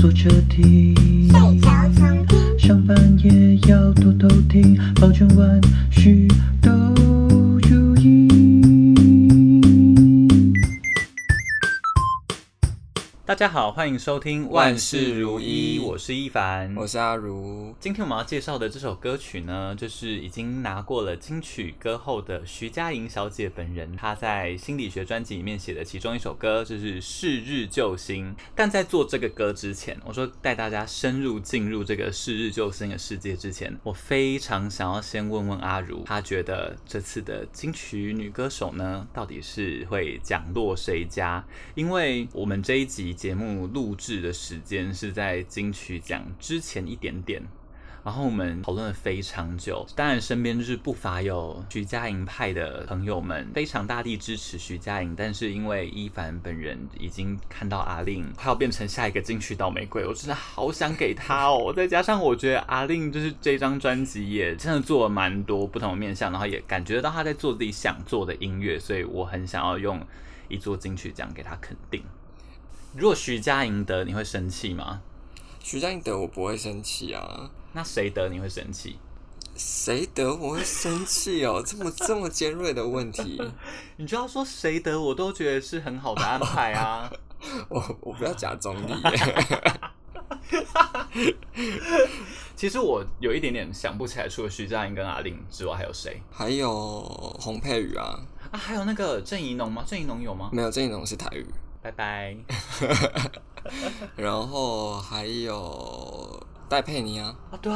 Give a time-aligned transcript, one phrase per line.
[0.00, 0.96] 坐车听，
[2.58, 6.26] 上班也要偷偷听，保证万事
[6.62, 6.70] 都
[13.30, 17.72] 大家好，欢迎收听万事如意，我是一凡，我是阿如。
[17.78, 28.34] 今天我们要介绍的这首歌曲呢，就是已经拿过了金曲歌后的徐佳莹小姐本人，她在心理学专辑里面写的其中一首歌，就是《是日救星》。
[28.56, 41.44] 但在做这个歌之前，我说带大家深入进入这个《是日救星》的世界之前，我非常想要先问问阿如，她觉得这次的金曲女歌手呢，到底是会奖落谁家？
[41.76, 43.16] 因为我们这一集。
[43.20, 47.42] 节目录制的时间是在金曲奖之前一点点，
[48.02, 49.86] 然后我们讨论了非常久。
[49.94, 55.14] 当然，身边就是不乏有徐佳莹派的朋友们，非常大力支持徐佳莹。
[55.14, 61.74] 但是因为伊凡本人已经看到阿令快要变成下一个金曲倒霉鬼，我真的好想给他哦。
[61.76, 70.00] 再加上我觉得阿令就是这张专辑也真的做了蛮多不同的面向，然后也感觉到他在做自己想做的音乐，所以我很想要用
[70.48, 72.02] 一座金曲奖给他肯定。
[72.94, 75.00] 如果徐佳莹得，你会生气吗？
[75.60, 77.50] 徐佳莹得，我不会生气啊。
[77.72, 78.98] 那谁得你会生气？
[79.54, 81.62] 谁得我会生气哦？
[81.66, 83.40] 这么这么尖锐的问题，
[83.96, 87.10] 你就要说谁得，我都觉得是很好的安排啊。
[87.68, 88.92] 我我不要假中立。
[92.56, 96.20] 其实我有一点点想不起来，除了徐佳莹跟阿玲之外，还有谁？
[96.30, 97.02] 还有
[97.38, 98.18] 洪佩瑜啊。
[98.50, 99.84] 啊，还有那个郑宜农吗？
[99.86, 100.50] 郑宜农有吗？
[100.52, 101.46] 没有，郑宜农是台语。
[101.82, 102.36] 拜拜。
[104.16, 107.72] 然后还有戴佩妮啊，啊对，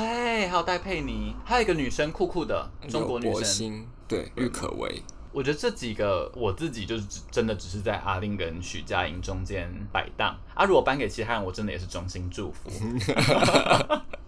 [0.48, 5.02] 还有戴佩妮，还有一个女生酷酷的中国女生，对，郁可唯。
[5.32, 12.70] 我觉得这几个我自己就是真的只是在阿令跟许佳莹中间摆荡啊，如果颁给其他人，我真的也是衷心祝福。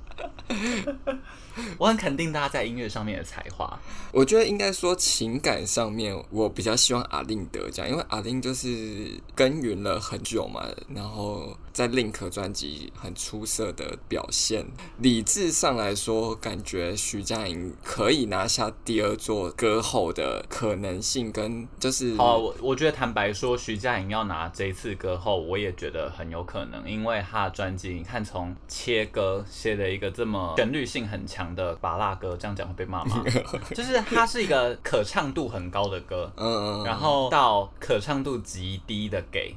[1.79, 3.79] 我很肯定大家在音乐上面的才华。
[4.13, 14.65] 我觉得应该说情感上面，我比较希望阿令得奖，因为阿令就是耕耘了很久嘛，然后在 Link 专辑很出色的表现。
[15.01, 31.47] 理智上来说，感觉徐佳莹可以拿下第二座歌后的可能性，跟就是哦，我我觉得坦白说，徐佳莹要拿这一次歌后，我也觉得很有可能，因为她的专辑，你看从切歌写了一个这么旋律性很强。
[31.57, 33.25] 的芭乐歌，这样讲会被骂吗？
[33.75, 39.55] 就是它是一个可唱度很高的歌，嗯，然后到可唱度极低的给，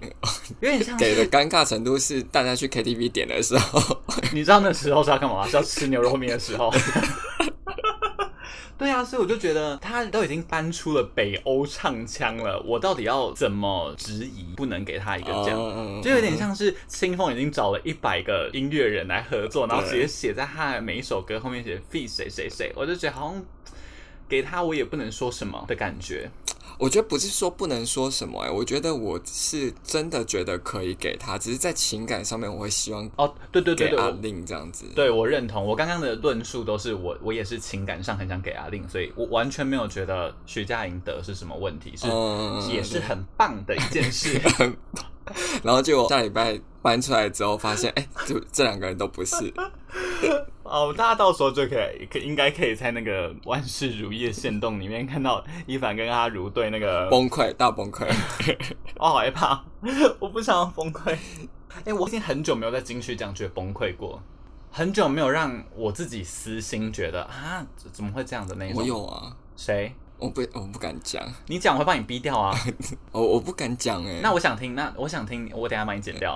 [0.62, 4.02] 有点像给的尴尬程度是大家去 KTV 点的时候，
[4.34, 5.46] 你知道那时候是要干嘛？
[5.48, 6.74] 是要吃牛肉面的时候。
[8.78, 14.46] 对啊，所以我就觉得他都已经搬出了北欧唱腔了，我到底要怎么质疑？
[14.56, 23.44] 不能给他一个奖，uh, 就有点像是清风已经找了一百个音乐人来合作，然后直接写在他的每一首歌后面写 feat 谁谁谁，我就觉得好像
[24.30, 26.32] 给他我也不能说什么的感觉。
[26.80, 44.40] 我觉得不是说不能说什么哎、欸，我觉得我是真的觉得可以给他，只是在情感上面我会希望哦，对对对对，阿令这样子，对我认同，我刚刚的论述都是我我也是情感上很想给阿令，所以我完全没有觉得徐佳莹得是什么问题，是、嗯、也是很棒的一件事。
[45.62, 49.54] 然后结果下礼拜搬出来之后，发现哎，就这两个人都不是。
[50.64, 58.08] 哦，大家到时候就可以可应该可以在那个万事如意的线动里面看到一凡跟阿如对那个崩溃大崩溃。
[58.98, 59.64] 我 好害怕，
[60.20, 61.18] 我不想要崩溃。
[61.86, 64.22] 哎，我已经很久没有在金曲奖觉得崩溃过，
[64.72, 68.82] 很久没有让我自己私心觉得啊，怎么会这样的那种？
[68.82, 69.94] 我有啊，谁？
[70.20, 71.24] 我不，我不敢讲。
[71.48, 72.54] 你讲我会把你逼掉啊！
[73.14, 74.20] 我我不敢讲哎。
[74.22, 76.36] 那我想听，那我想听，我等下把你剪掉。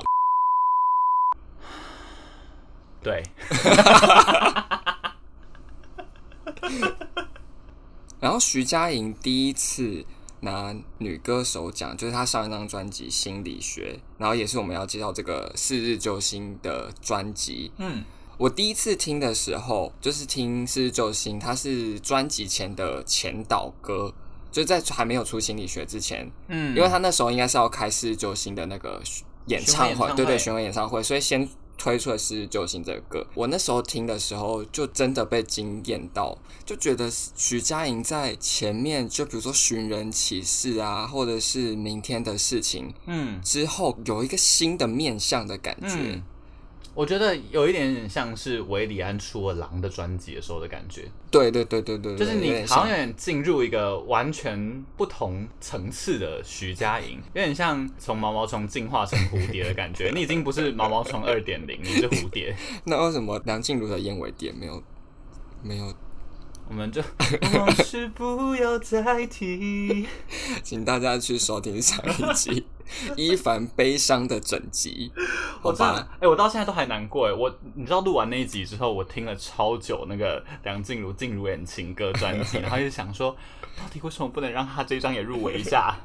[3.03, 3.21] 对。
[8.19, 10.05] 然后徐佳莹第一次
[10.39, 17.71] 拿女歌手奖，就是她上一张专辑《心理学》，然后也是我们要介绍这个《四日救星》的专辑。
[17.77, 18.03] 嗯。
[18.37, 24.11] 我第一次听的时候，就是听《是日救星》，它是专辑前的前导歌，
[24.51, 28.99] 就在还没有出心理学之前，嗯，因为他那时候应该是要开《是日救星》的那个
[29.45, 31.47] 演唱会，演唱会对对，巡回演唱会，所以先
[31.83, 33.27] 推出了《是日救星》这个歌。
[33.33, 45.97] 我那时候听的时候，就真的被惊艳到，就觉得徐佳莹在前面，就比如说《寻人启事》啊，或者是《明天的事情》，嗯，之后有一个新的面向的感觉。
[45.97, 46.23] 嗯
[46.95, 51.09] 我觉得有一点点像是韦礼安出了《狼》的专辑的时候的感觉。
[51.31, 60.11] 对对对对对，就是你好像有点进入一个完全不同层次的徐佳莹，有点像从毛毛虫进化成蝴蝶的感觉。
[60.15, 62.55] 你已经不是毛毛虫二点零，你是蝴蝶。
[62.85, 64.83] 那为什么梁静茹的燕尾蝶没有
[65.61, 65.93] 没有？
[66.69, 67.01] 我们就
[67.53, 70.07] 往事不要再提，
[70.63, 72.65] 请大家去收听上一集
[73.15, 75.11] 伊凡悲伤的整集。
[75.61, 77.33] 我真的，哎、欸，我到现在都还难过哎。
[77.33, 83.35] 我你知道录完那一集之后，我听了超久那个梁静茹《静茹演情歌》专辑， 然后就想说，
[83.77, 85.95] 到底为什么不能让他这张也入围一下？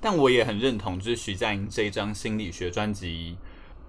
[0.00, 3.36] 但我也很认同，就是徐佳莹这一张心理学专辑，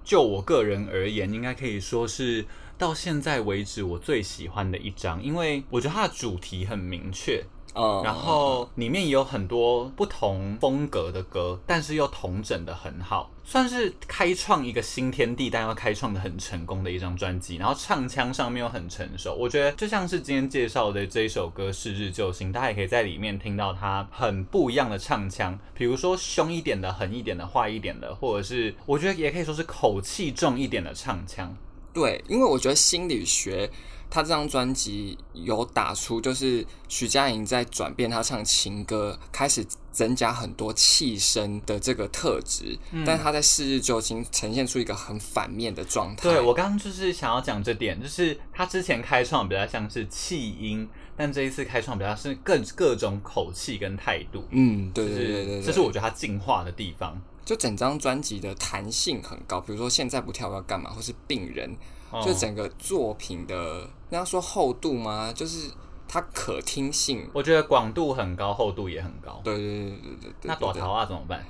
[0.04, 2.44] 就我个人而言，应该可以说是。
[2.78, 7.44] 到现在为止，我最喜欢的一张，因为我觉得它的主题很明确，
[7.74, 17.58] 嗯，然后里面也有很多不同风格的歌，但是又统整的很好，算是开创一个新天地，但又开创的很成功的一张专辑。
[17.58, 31.56] 然后唱腔上面又很成熟，我觉得就像是今天介绍的这一首歌《是日救星》，大家也可以在里面听到它很不一样的唱腔，比如说凶一点的、狠一点的、坏一点的，或者是我觉得也可以说是口气重一点的唱腔。
[31.96, 33.72] 对，因为我觉得心理学，
[34.10, 46.24] 他这张专辑有打出，就是徐佳莹在转变她唱情歌，开始增加很多气声的这个特质，嗯、但她在是日救星呈现出一个很反面的状态。
[46.24, 54.46] 对，我刚刚就是想要讲这点，就是她之前开创比较像是气音，但这一次开创比较是更各种口气跟态度。
[54.52, 57.22] 嗯，对对对对，对，这是我觉得他进化的地方。
[57.46, 61.78] 就整张专辑的弹性很高，比如说现在不跳要干嘛，或是病人，
[62.26, 65.32] 就整个作品的那要说厚度吗？
[65.32, 65.70] 就是
[66.08, 69.40] 它可听性，我觉得广度很高，厚度也很高。
[69.44, 70.34] 对对对对对对。
[70.42, 71.46] 那大头啊怎么办？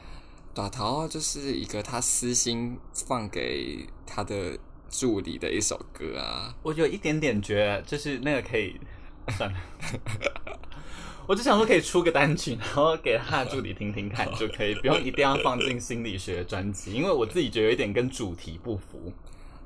[0.53, 4.57] 大头啊就是一个他私心放给他的
[4.89, 6.53] 助理的一首歌啊。
[6.61, 8.79] 我有一点点觉得，就是那个可以
[9.29, 9.57] 算了。
[11.27, 19.11] 我就想说可以出个单曲，然后给他的助理听听看 就可以，不用一定要放进心理学专辑，因为我自己觉得有一点跟主题不符。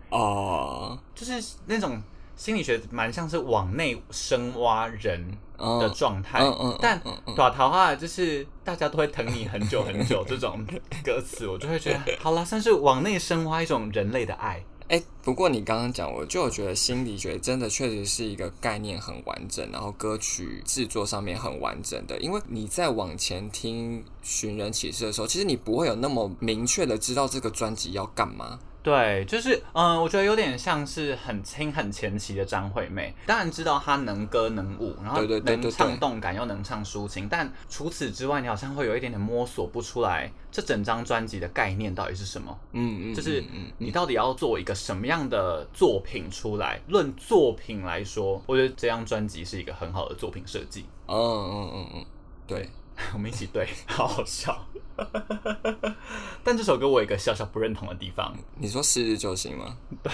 [0.09, 2.01] 哦，就是那种
[2.35, 6.99] 心理学蛮像是往内深挖人的状态，嗯嗯，但
[7.35, 10.65] 短桃花，就是大家都会疼你很久很久这种
[11.03, 14.63] 歌词，我就会觉得好了，算是往内深挖一种人类的爱。
[14.89, 22.19] 哎，不过你刚刚讲，我就觉得心理学真的确实是一个概念很完整，然后歌曲制作上面很完整的。
[22.19, 28.59] 因为你在往前听《寻人启事》的时候，其实你不会有那么明确的知道这个专辑要干嘛。
[28.81, 42.57] 对，就是嗯、呃，我觉得有点像是很轻很前期的张惠妹，当然知道她能歌能舞，然后能唱动感又能唱抒情，但除此之外，你好像会有一点点摸索不出来这整张专辑的概念到底是什么。
[42.71, 43.43] 嗯嗯，就是
[43.77, 46.79] 你到底要做一个什么样的作品出来？
[46.87, 50.85] 论作品来说，我觉得这张专辑是一个很好的作品设计。
[51.07, 52.05] 嗯嗯嗯嗯，
[52.47, 52.69] 对。
[53.13, 54.65] 我们一起对， 好好笑。
[56.43, 58.35] 但这首歌我有一个小小不认同的地方。
[58.57, 59.77] 你说是日救星吗？
[60.03, 60.11] 对，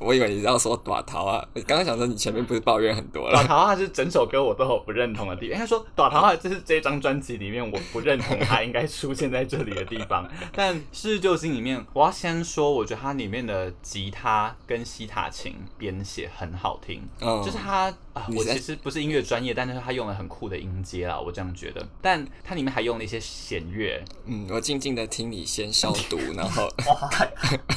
[0.00, 1.46] 我以为你要说短头啊。
[1.66, 3.34] 刚刚想说你前面不是抱怨很多了？
[3.34, 5.54] 短头啊，是整首歌我都有不认同的地方。
[5.54, 10.28] 应该说短头啊，这是这张专辑里面我不认同它应该出现在这里的地方。
[10.52, 17.08] 但是日救星里面，我要先说，我觉得它里面的吉他跟西塔琴编写很好听。
[17.20, 21.86] 嗯，就是它啊，我其实不是音乐专业，但是它用了很酷的音阶啊，我这样觉得。
[22.00, 22.07] 但
[22.44, 26.68] 它里面还用了一些弦乐，嗯，我静静的听你先消毒， 然后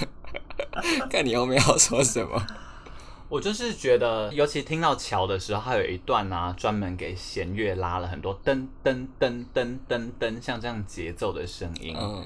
[1.10, 2.46] 看你后面要说什么。
[3.30, 11.96] 我就是觉得，尤其听到桥的时候，还有一段呢、啊，专门给弦乐拉了很多噔噔噔噔噔噔，像这样节奏的声音。
[11.98, 12.26] 嗯，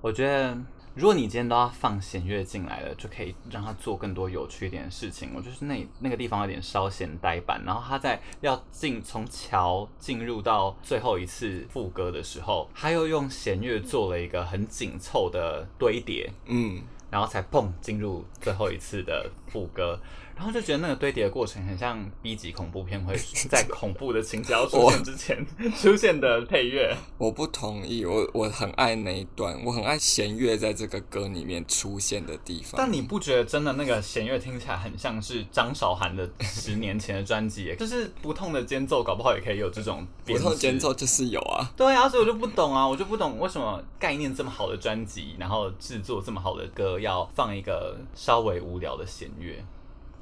[0.00, 0.56] 我觉得。
[0.98, 5.30] 如果你今天都要放弦乐进来了，就可以让他做更多有趣一点的事情。
[5.32, 20.00] 我就是那那个地方有点稍显呆板，然后他在要进从桥进入到最后一次副歌的时候，他又用弦乐做了一个很紧凑的堆叠，嗯，然后才砰进入最后一次的副歌。
[20.38, 23.16] 然后就觉得那个堆叠的过程很像 B 级恐怖片会
[23.50, 25.44] 在恐怖的情节要出现之前
[25.76, 26.96] 出现的配乐。
[27.18, 32.74] 我不同意，我我很爱那一段，我很爱弦乐在这个歌里面出现的地方。
[32.76, 37.74] 但你不觉得真的那个弦乐听起来很像是张韶涵的十年前的专辑？
[37.76, 41.68] 就是不痛的间奏，搞不好也可以有这种不痛的间奏，就是有啊。
[41.76, 49.64] 对啊，所以我就不懂啊，我就不懂为什么概念这么好的专辑，然后制作这么好的歌，要放一个稍微无聊的弦乐。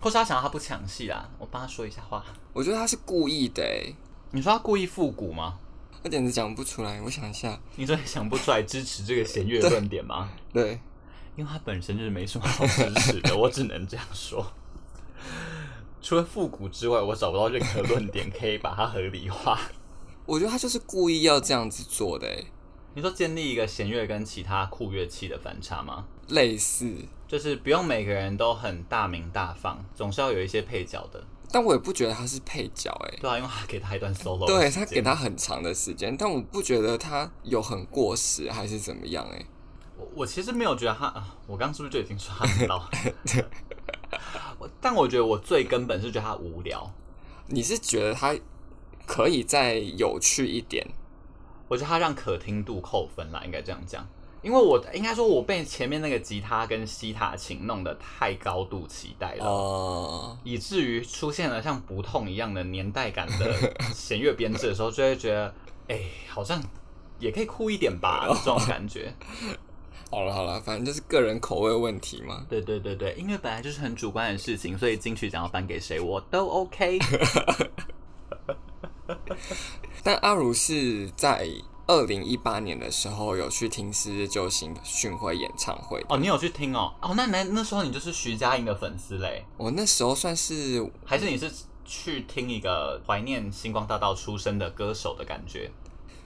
[0.01, 2.25] 或是他想要他不抢戏啦，我帮他说一下话。
[2.53, 3.63] 我觉得他是故意的。
[4.33, 5.59] 你说他故意复古吗？
[6.03, 7.01] 我简直讲不出来。
[7.03, 10.31] 我想一下，你真的想不出来支持这个弦乐论点吗？
[10.53, 10.81] 对，对
[11.37, 14.47] 因为他本身就是没什么好支持的， 我只能这样说。
[16.01, 19.59] 除了复古之外，我找不到任何论点可以把它合理化。
[20.25, 22.45] 我觉得他就是故意要这样子做的。
[22.95, 26.07] 你说建立一个弦乐跟其他酷乐器的反差吗？
[26.29, 26.95] 类似，
[27.27, 31.23] 就是不用每个人都很大名大放，总是要有一些配角的。
[31.51, 39.47] 但我也不觉得他是配角，哎，对啊，因为他给他一段 solo，对他给他很长的时间，但我不觉得他有很过时还是怎么样，哎，
[39.97, 41.07] 我我其实没有觉得他，
[41.47, 42.89] 我刚刚是不是就已经说他老？
[44.81, 46.93] 但我觉得我最根本是觉得他无聊。
[47.47, 48.35] 你是觉得他
[49.07, 50.85] 可以再有趣一点？
[51.69, 54.07] 我觉得他让可听度扣分啦，应该这样讲。
[54.43, 65.55] 因为我应该说，我被前面那个吉他跟西塔琴弄得太高度期待了，哦，以至于出现了像不痛一样的年代感的弦乐编制的时候，就会觉得，
[65.89, 66.63] 哎，好像
[67.19, 69.13] 也可以酷一点吧， 这种感觉。
[70.09, 72.47] 好了好了，反正就是个人口味问题嘛。
[72.49, 77.01] 对对对对，音乐本来就是很主观的事情，所以金曲奖要颁给谁我都 OK。
[80.05, 81.49] 但阿如是在
[81.89, 86.93] 二零一八年的时候有去听《四日救星》巡回演唱会哦，你有去听哦？
[87.01, 89.45] 哦，那那那时候你就是徐佳莹的粉丝嘞？
[89.57, 91.49] 我那时候算是，还是你是
[91.85, 95.71] 去听一个怀念星光大道出身的歌手的感觉？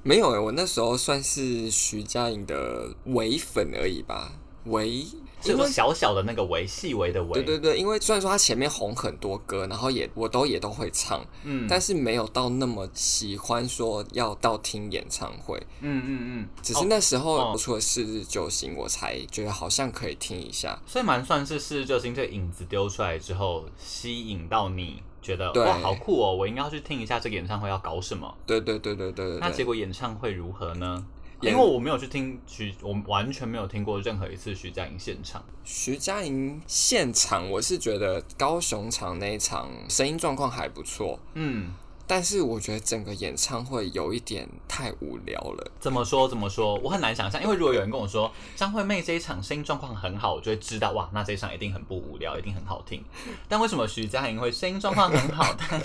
[0.02, 4.32] 没有哎，我那时候算是徐佳莹的唯粉而已吧，
[4.64, 5.04] 唯。
[5.42, 28.34] 是个小小的那个微细微的微，对对对，因为虽然说他前面红很多歌，然后也我都也都会唱，嗯，但是没有到那么喜欢说要到听演唱会，嗯嗯嗯，只是那时候出了《是日救星》，我才觉得好像可以听一下，所以蛮算是《是日救星》这个影子丢出来之后，吸引到你觉得哇好酷哦，我应该要去听一下这个演唱会要搞什么？
[28.46, 31.04] 对对对对对对，那结果演唱会如何呢？
[31.40, 35.42] 因为我没有去听徐，我完全没有听过任何一次徐佳莹现场。
[35.64, 41.18] 徐佳莹现场，我是觉得高雄场那一场声音状况还不错。
[41.34, 41.72] 嗯。
[42.10, 45.70] 但是我觉得整个演唱会有一点太无聊了。
[45.78, 46.28] 怎么说？
[46.28, 46.74] 怎么说？
[46.80, 53.00] 我很难想象，因为如果有人跟我说张惠妹这一场声音状况很好，我就会知道哇，那这一场一定很不无聊，一定很好听。
[53.48, 55.80] 但为什么徐佳莹会声音状况很好，但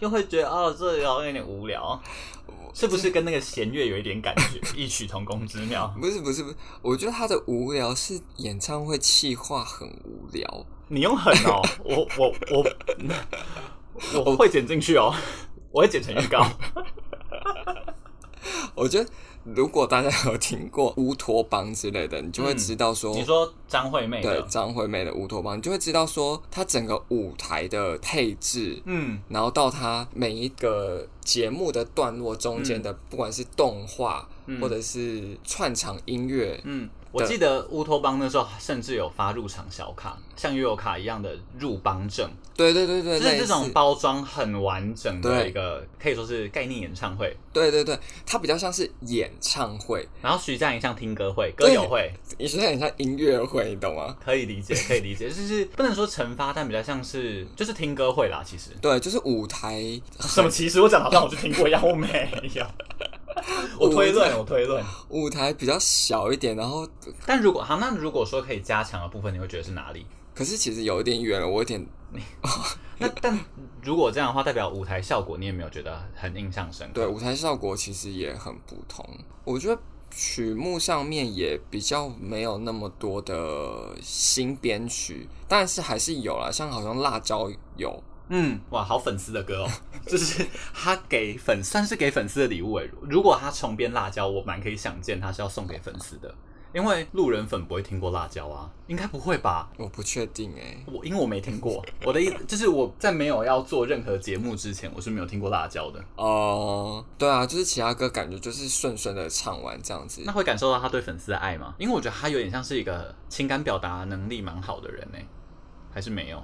[0.00, 1.98] 又会觉得哦，这有有点无聊？
[2.74, 5.90] 是不是跟那个弦乐有一点感觉，异曲同工之妙？
[5.98, 6.56] 不是，不是，不是。
[6.82, 10.66] 我觉得他的无聊是演唱会气话很无聊。
[10.88, 12.62] 你用狠哦，我我我。
[12.62, 13.87] 我
[14.36, 15.14] 会剪进去哦，
[15.72, 16.46] 我会剪成预告。
[18.74, 19.10] 我觉得
[19.44, 34.28] 如果大家有听过乌托邦之类的，你就会知道说，你说张惠妹对张惠妹的乌托邦，你就会知道说，它整个舞台的配置，嗯，然后到它每一个节目的段落中间的，不管是动画
[34.60, 36.88] 或者是串场音乐，嗯。
[37.10, 42.30] 我记得乌托邦那时候甚至有发入场小卡，像悠游卡一样的入邦证。
[42.58, 47.34] 对对对对，就是这种包装很完整的一个，可以说是概念演唱会。
[47.52, 47.96] 对对对，
[48.26, 54.16] 它比较像是演唱会，然后徐佳莹像听歌会、歌友会，你说很像音乐会，你懂吗？
[54.24, 58.42] 可以理解， 可以理解，就是不能说成发，但比较像是就是听歌会啦。
[58.44, 59.80] 其实对，就是舞台
[60.18, 60.50] 什么？
[60.50, 62.66] 其实我讲好像我去听过一样，我没有。
[63.78, 66.84] 我推论，我推论，舞台比较小一点，然后，
[67.24, 70.04] 但如果好，那如果说可以加强的部分，你会觉得是哪里？
[70.38, 71.84] 可是其实有一点远了，我有点，
[72.98, 73.36] 那但
[73.82, 76.92] 如果这样的话，代表舞台效果你也没有觉得很印象深刻？
[76.94, 79.04] 对，舞台效果其实也很普通。
[79.42, 88.00] 我觉得曲目上面也比较没有那么多的新编曲，但是还是有啦，像好像辣椒有。
[88.28, 89.68] 嗯，哇，好粉丝的歌哦，
[90.06, 92.88] 就是他给粉算是给粉丝的礼物诶。
[93.10, 96.32] 如果他重编辣椒，我蛮可以想见他是要送给粉丝的，
[96.74, 99.70] 因为路人粉不会听过辣椒啊，应该不会吧？
[99.78, 106.04] 我不确定诶，我因为我没听过， 我的意思就是我在没有要做任何节目之前，我是没有听过辣椒的。
[106.16, 111.74] 哦，对啊，就是其他歌感觉就是顺顺的唱完这样子，那会感受到他对粉丝的爱吗？
[111.78, 115.18] 因为我觉得他有点像是一个情感表达能力蛮好的人呢，
[115.90, 116.42] 还是没有？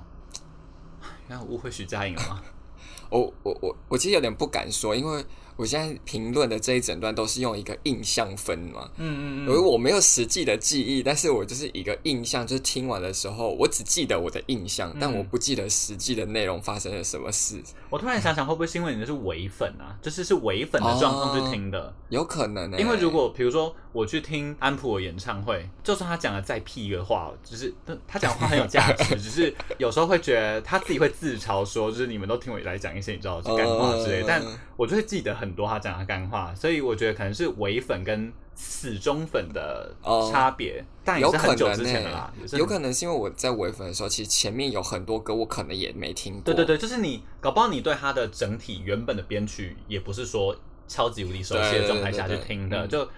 [1.29, 2.41] 那我误会徐佳莹了吗？
[3.11, 5.25] 我我我我其实有点不敢说，因为
[5.57, 17.63] 我现在评论的这一整段都是用一个印象分嘛，嗯嗯嗯，因为我没有实际的记忆，但是我就是一个印象，就是听完的时候，我只记得我的印象，嗯、但我不记得实际的内容发生了什么事。
[17.91, 19.97] 我突然想想，会不会是因为你的是伪粉啊？
[20.03, 22.71] 就是是伪粉的状况去听的，有可能。
[22.79, 27.73] 因为如果比如说我去听安普的演唱会，就算他讲的再屁的话，就是
[28.09, 34.43] 他讲的话很有价值， 只是有时候会觉得他自己会自嘲说，就是你们都听我来讲一些你知道是干话之类，但
[34.77, 39.95] 我就会记得很多他讲的干话，所以我觉得可能是伪粉跟死忠粉的
[40.31, 42.33] 差别，哦、但也是很久之前的啦。
[42.37, 46.43] 有可能、欸、有可能是因为我在伪粉的时候，其实前面有很多歌我可能也没听过。
[46.43, 53.09] 对对对，就是你搞不好你对他的整体原本的编曲也不是说超级无敌熟悉的状态下去听的，就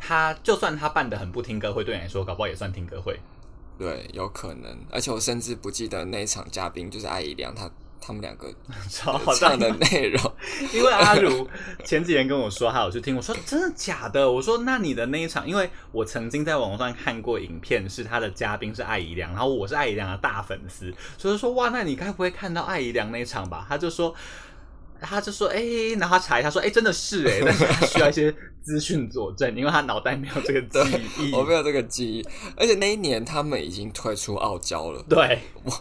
[0.00, 3.20] 他就算他办的很不听歌会，对你来说搞不好也算听歌会。
[3.78, 4.76] 对，有可能。
[4.90, 7.70] 而且我甚至不记得那一场嘉宾就是艾怡良他。
[8.02, 8.50] 他们两个
[8.88, 10.32] 超好唱的内容，
[10.72, 11.46] 因为阿如
[11.84, 14.28] 前几天跟我说，他有去听，我说真的假的？
[14.28, 23.66] 我说那你的那一场，因为我曾经在网络上看过影片，是他的嘉宾是艾怡良，然后我是艾怡良的大粉丝，所以说哇，那你该不会看到艾怡良那一场吧？
[23.68, 24.14] 他就说，
[25.00, 30.78] 他就说，哎、欸，然后他查一下，说，哎、欸，真的是哎，但是他需要一些资讯佐证，因为他脑袋没有这个记
[31.18, 32.26] 忆，我没有这个记忆，
[32.56, 35.40] 而且那一年他们已经退出傲娇了，对。
[35.64, 35.72] 我。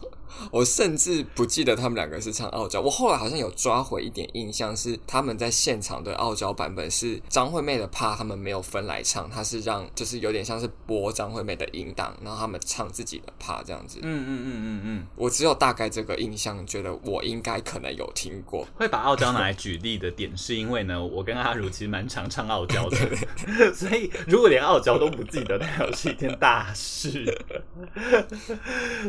[0.51, 13.99] 我甚至不记得他们两个是唱傲娇，我后来好像有抓回一点印象，是他们在现场的傲娇版本是张惠妹的 part，他们没有分来唱，他是让就是有点像是播张惠妹的音档，然后他们唱自己的 part 这样子。
[14.01, 18.67] 嗯嗯嗯嗯嗯，我只有大概这个印象，觉得我应该可能有听过。
[18.75, 22.97] 会把傲娇拿来举例的点，是因为呢，我跟阿如其实蛮常唱傲娇的，
[23.73, 27.25] 所以如果连傲娇都不记得，那表是一件大事。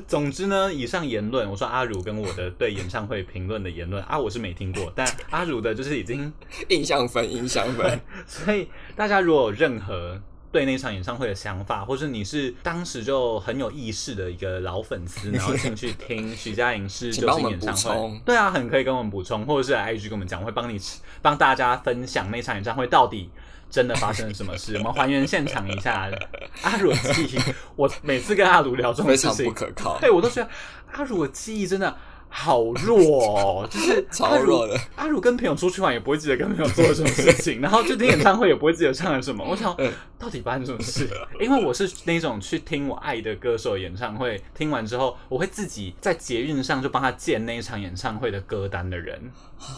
[0.06, 6.32] 总之呢，以上言论，我说阿如跟我的对演唱会评论的言论啊，我是没听过，但阿如的就是已经
[6.70, 8.00] 印象分，印象分。
[8.26, 10.20] 所以大家如果有任何
[10.52, 20.80] 对那场演唱会的想法，或是你是当时就很有意识的一个老粉丝，然后进去听 徐佳莹是就是演唱会，对啊，很可以跟我们补充，或者是来 IG 跟我们讲，我会帮你
[21.22, 23.30] 帮大家分享那场演唱会到底。
[23.70, 24.76] 真的发生了什么事？
[24.78, 26.10] 我们还原现场一下。
[26.62, 27.38] 阿如的记忆，
[27.76, 29.98] 我每次跟阿如聊这种事情，非常不可靠。
[30.00, 30.50] 对，我都觉得
[30.92, 31.96] 阿如的记忆真的。
[32.32, 32.96] 好弱
[33.26, 34.78] 哦， 就是超弱的。
[34.94, 39.44] 阿如跟朋友出去玩也不会记得跟朋友做了什么事情， 然后去听演唱会也不会记得唱了什么。
[39.44, 39.76] 我想，
[40.18, 41.10] 到底发生什么事？
[41.40, 49.20] 因为我是那种去听我爱的歌手演唱会，听完之后我会自己在捷运上就帮他建那一场演唱会的歌单的人，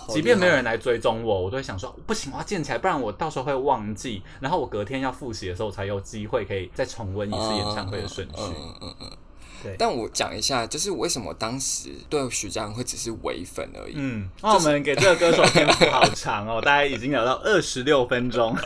[0.08, 4.22] 即便没有人来追踪我，我都会想说不行，我要建起来，不然我到时候会忘记。
[4.40, 8.34] 然后我隔天要复习的时候，才有机会可以再重温一次演唱会的顺序。
[8.36, 9.10] 嗯嗯嗯。
[9.62, 13.94] 对但我讲一下，就是为什么当时对徐佳莹会只是伪粉而已。
[13.96, 18.56] 嗯，那、就是、我们给这个歌手篇幅好长哦， 大概已经聊到二十六分钟。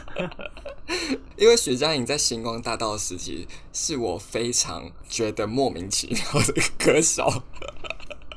[1.37, 7.43] 因为徐佳莹在星光大道时期是我非常觉得莫名其妙的歌手。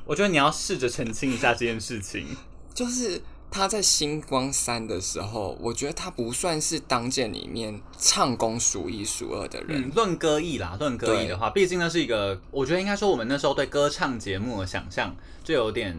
[0.05, 2.25] 我觉得你要试着澄清一下这件事情，
[2.73, 3.21] 就是。
[3.51, 9.89] 他在星光三的时候，我觉得他不算是当届里面唱功数一数二的人。
[9.95, 15.97] 论、嗯、歌艺啦，论歌艺的话，毕竟那是一个，我觉得应该说我们那时候对歌唱节目的想象就有点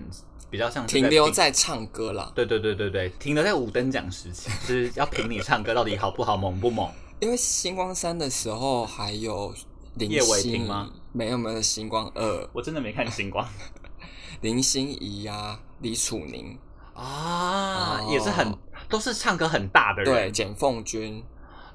[0.48, 2.30] 比较像停留在唱歌啦。
[2.34, 6.88] 对对对对对，停留在五等奖时期，就是要评你唱歌到底好不好，猛不猛。
[7.18, 9.52] 因为星光三的时候还有
[9.98, 10.90] 叶伟霆吗？
[11.12, 13.46] 没有没有，星光二，我真的没看星光。
[14.40, 16.56] 林心怡呀、啊，李楚宁。
[17.00, 18.54] 啊，也是很
[18.88, 21.22] 都是唱歌很大的人，对，简凤君。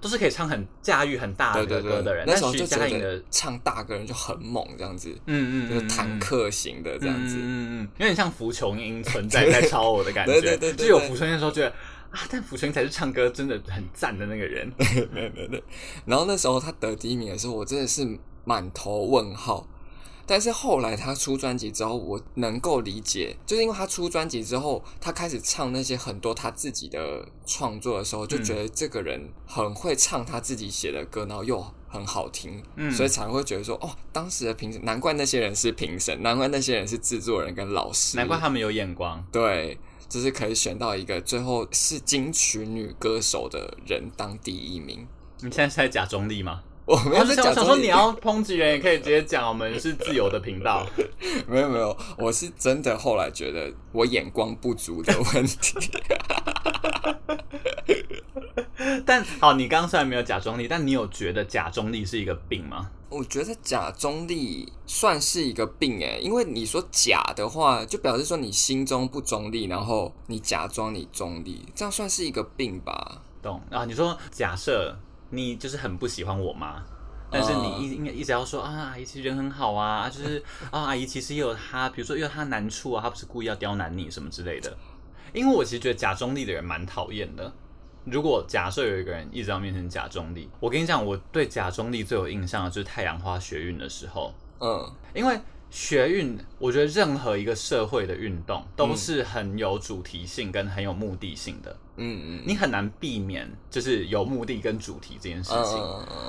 [0.01, 2.25] 都是可以唱很驾驭很大的歌的人。
[2.27, 11.69] 那时候就觉得唱大歌人就很猛，这样子，嗯嗯，就是坦克型的这样子，嗯嗯，有点像浮琼英存在 在超我的感觉，对对对，就有浮琼英的时候觉得
[12.11, 15.63] 啊，但福琼英才是唱歌真的很赞的那个人，对对对。
[16.05, 18.05] 然后那时候他得第一名的时候，我真的是
[18.43, 19.65] 满头问号。
[20.27, 39.77] 但是后来他出专辑之后，我能够理解，就是因为他出专辑之后，他开始唱那些很多他自己的创作的时候，就觉得这个人很会唱他自己写的歌，然后又很好听，嗯，所以才会觉得说，哦，当时的评审，难怪那些人是评审，难怪那些人是制作人跟老师，难怪他们有眼光，对，
[40.09, 45.07] 就是可以选到一个最后是金曲女歌手的人当第一名。
[45.41, 46.63] 你现在是在假中立吗？
[46.85, 50.85] 我没有在讲，说你要抨击人，也可以直接讲，我们是自由的频道。
[51.49, 55.73] 没有没有，我是真的后来觉得我眼光不足的问题。
[59.03, 62.91] 但好，你刚刚虽然没有假中立，但你有觉得假中立是一个病吗？
[63.09, 73.23] 我觉得假中立算是一个病诶，因为你说假的话，就表示说你心中不中立，然后你假装你中立，这样算是一个病吧？
[73.41, 73.85] 懂啊？
[73.85, 74.95] 你说假设。
[75.29, 76.83] 你就是很不喜欢我吗？
[77.31, 84.77] 但是你一应该一直要说啊，阿姨其实人很好啊，就是啊，阿姨其实也有她，比如说也有她难处啊，她不是故意要刁难你什么之类的。
[85.33, 87.51] 因为我其实觉得假中立的人蛮讨厌的。
[88.05, 95.39] 如果假设有一个人一直要面成假中立，我跟你讲，我对假中立最有印象的就是太阳花学运的时候，嗯，因为。
[95.75, 101.75] 学运，我觉得任何一个社会的运动都是很有主题性跟很有目的性的。
[101.97, 105.77] 嗯嗯，你很难避免就是有目的跟主题这件事情。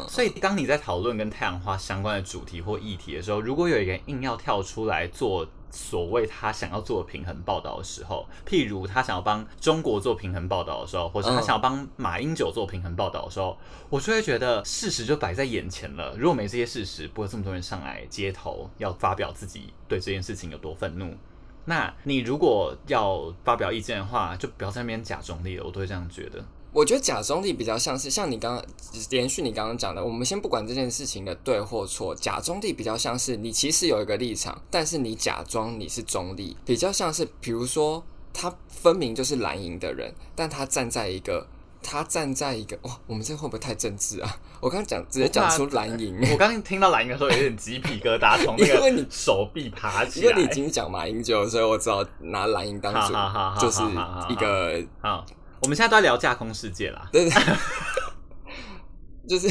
[0.09, 5.47] 所以当你在讨论跟太阳花相关的主题或议题的时候，如果有一个人硬要跳出来做。
[5.71, 13.57] 所谓他想要做平衡报道的时候，譬如他想要帮中国做平衡报道的时候，或者他想要帮马英九做平衡报道的时候，
[13.89, 16.15] 我就会觉得事实就摆在眼前了。
[16.17, 21.15] 如果没这些事实，不会这么多人上来街头要发表自己对这件事情有多愤怒。
[21.65, 25.65] 那你如果要发表意见的话，就不要在那边假中立了。
[25.65, 26.45] 我都会这样觉得。
[26.77, 28.63] 我觉得假中立比较像是像你刚刚
[29.09, 41.49] 连续你刚刚讲的，我们先不管这件事情的对或错，假中立比较像是你其实有一个立场，但是你假装你是中立，比较像是比如说他分明就是蓝营的人，但他站在一个
[41.83, 44.37] 他站在一个哇，我们这会不会太政治啊？
[44.61, 53.15] 我刚刚讲直接讲出蓝营，我刚刚听到蓝营的时候有点鸡皮疙瘩从那个手臂爬起来，因为你已经讲马英九，所以我只好拿蓝营当主，
[53.59, 53.81] 就是
[54.29, 55.25] 一个好。
[55.61, 57.43] 我们现在都在聊架空世界啦，对对，
[59.29, 59.49] 就是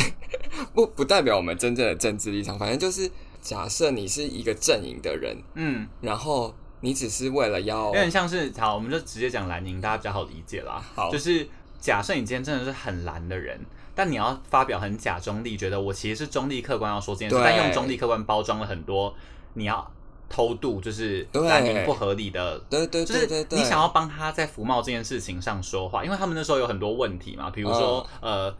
[0.73, 3.09] 不不代表我们真正的政治立场，反正就是
[3.41, 10.83] 假设你是一个阵营的人，嗯，然后你只是为了要，有点像是好，我们就直接讲蓝营，大家比较好理解啦。
[10.93, 11.47] 好，就是
[11.79, 13.59] 假设你今天真的是很蓝的人，
[13.93, 19.15] 但你要发表很假中立，觉得我其实是中立客观要说这件事，但用中立客观包装了很多，
[19.53, 19.91] 你要。
[20.35, 28.53] 偷渡就是蓝营不合理的，对对对，就是你想要帮他在服贸这件事情上说话，因为他们那时候有很多问题嘛，比如说呃。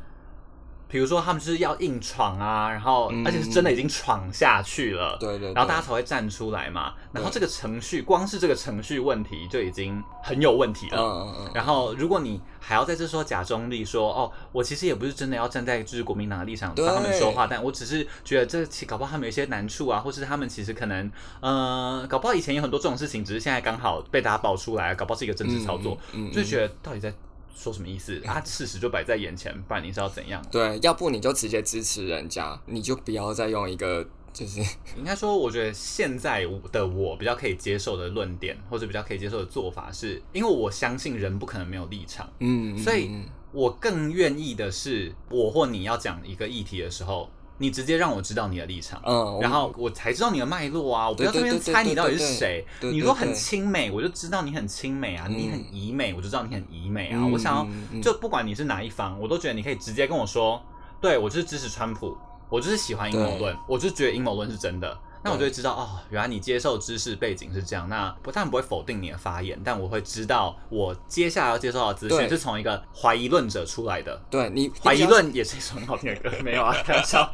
[0.87, 6.93] 比如说他们就是要硬闯啊，然后而且是真的已经闯下去了，对对，然后大家才会站出来嘛。
[7.11, 10.97] 然后这个程序，光是这个程序问题就已经很有问题了。
[11.01, 11.51] 嗯嗯。
[11.53, 27.13] 然后如果你还要在这说假中立，说哦，我其实也不是真的要站在就是国民党的立场帮他们说话，但我只是觉得这其搞不好他们有一些难处啊，或是他们其实可能呃，搞不好以前有很多这种事情，只是现在刚好被大家爆出来，搞不好是一个政治操作，嗯就觉得到底在。
[27.55, 28.21] 说什么意思？
[28.25, 30.39] 啊，事实就摆在眼前，不然你是要怎样？
[30.51, 34.59] 对，要不你就直接支持人家，你就不要再用一个就是
[34.97, 43.09] 应该说，我觉得现在的我比较可以接受的论点，或者比较可以接受的做法是，因为我相信人不可能没有立场，嗯，所以
[43.51, 47.29] 我更愿意的是，我或你要讲一个议题的时候。
[47.57, 51.09] 你直接让我知道你的立场，嗯，然后我才知道你的脉络啊！
[51.09, 52.65] 我不要这边猜你到底是谁。
[52.81, 57.25] 你说很亲美，我就知道你很亲美啊；你很怡美，我就知道你很怡美啊。
[57.25, 57.55] 我想
[57.93, 60.61] 要，就不管你是哪一方，我都觉得你可以直接跟我说，
[60.99, 62.17] 对，我就是支持川普，
[62.49, 64.97] 我就是喜欢阴谋论，我就觉得阴谋论是真的。
[65.25, 67.89] 那我就会知道哦，原来你接受知识背景是这样。
[67.89, 74.21] 那不但不会否定你的发言，但我会知道我接下来要接受到的资讯是从一个怀疑论者出来的。
[74.29, 76.75] 对，你怀疑论也是一首很好听的歌， 没有啊？
[76.85, 77.27] 开玩笑。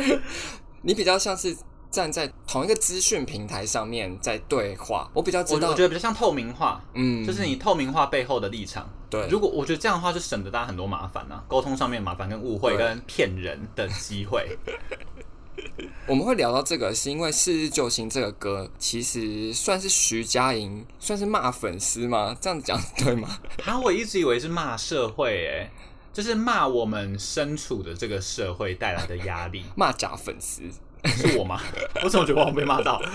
[0.82, 1.56] 你比较像是
[1.90, 5.10] 站在同一个资讯平台上面在对话。
[5.14, 8.86] 我比较知道，我觉得比较像透明化，嗯，就是你透明化背后的立场。
[9.08, 14.58] 对，如果我觉得这样的话，就省得大家很多麻烦啊，沟通上面麻烦跟误会跟骗人的机会。
[16.06, 22.36] 我们会聊到这个，是因为《是日救星》这个歌其实算是徐佳莹算是骂粉丝吗？
[22.40, 23.38] 这样讲对吗？
[23.64, 25.70] 啊，我一直以为是骂社会，哎，
[26.12, 30.62] 就是骂我们身处的这个社会带来的压力， 骂假粉丝
[31.04, 31.60] 是我吗？
[32.02, 33.00] 我怎么觉得我被骂到？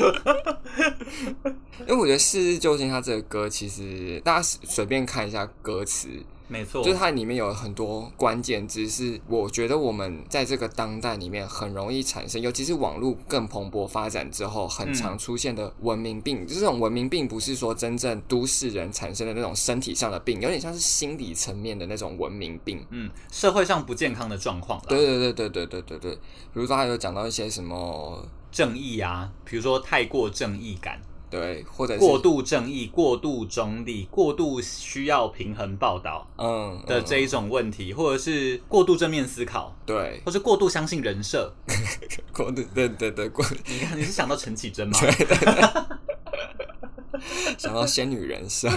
[1.81, 6.07] 因为我觉得《是日救星》它这个歌，其实大家随便看一下歌词。
[6.49, 16.43] 没错，就是它里面有很多关键字，是我觉得我们在这个当代里面很容易产生，尤其是网络更蓬勃发展之后，很常出现的文明病。
[16.43, 22.83] 嗯、就是这种文明病，不是说真正都市人产生的那种身体上的病，有点像是心理层面的那种文明病。
[22.89, 24.81] 嗯，社会上不健康的状况。
[24.87, 26.19] 对对对对对对对对，比
[26.53, 30.99] 如说他有讲到一些什么正义啊，比如说太过正义感。
[31.29, 41.53] 对，或者是过度正义、过度中立、过度需要平衡报道，嗯的这一种问题，或者是过度正面思考，对，或是过度相信人设，
[42.33, 44.97] 过度对对对过，你看你是想到陈绮贞吗？
[44.99, 45.99] 对对对。
[47.57, 48.69] 想到仙女人设，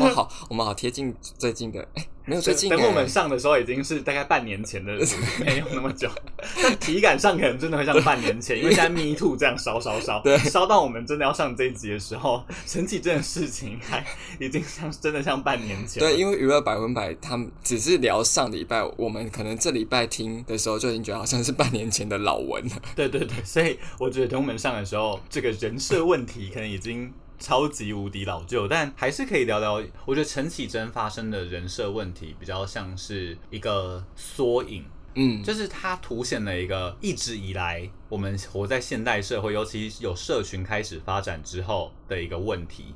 [0.00, 4.92] 哇，好，我们好贴近最近的，哎，没有最近，等我们上的时候已经是大概半年前的，
[5.38, 6.10] 没有那么久，
[6.62, 14.04] 但 体感上可能真的会像半年前，因为现在 Me Too 这样烧烧烧，对，烧到我们真的要上这一集的时候，神奇这件事情还
[14.38, 27.12] 已经像真的像半年前，对，因为娱乐百分百他们只是聊上礼拜，我们可能这礼拜听的时候就已经觉得好像是半年前的老文了，对对对，所以我觉得等我们上的时候，这个人设问题可能已经。
[27.42, 29.82] 超级无敌老旧，但还是可以聊聊。
[30.04, 34.84] 我觉得陈绮贞发生的人设问题，比较像是一个缩影。
[35.14, 42.94] 嗯，就是它凸显了一个一直以来我们活在现代社会，尤其有社群开始发展之后的一个问题，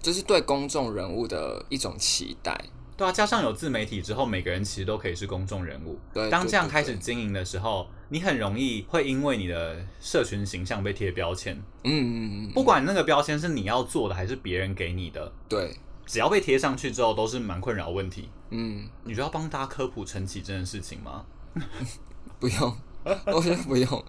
[0.00, 2.56] 就是对公众人物的一种期待。
[2.96, 5.96] 对啊，加上有自媒体之后，每个人其实都可以是公众人物。
[6.12, 11.54] 对，当这样开始经营的时候，你很容易会因为你的社群形象被贴标签。
[11.84, 18.28] 嗯嗯嗯，不管那个标签是你要做的还是别人给你的，对，只要被贴上去之后，都是蛮困扰问题。
[18.50, 21.24] 嗯，你觉得要帮大家科普陈綺贞的事情吗？
[22.38, 22.76] 不要，
[23.26, 24.04] 我觉得不用。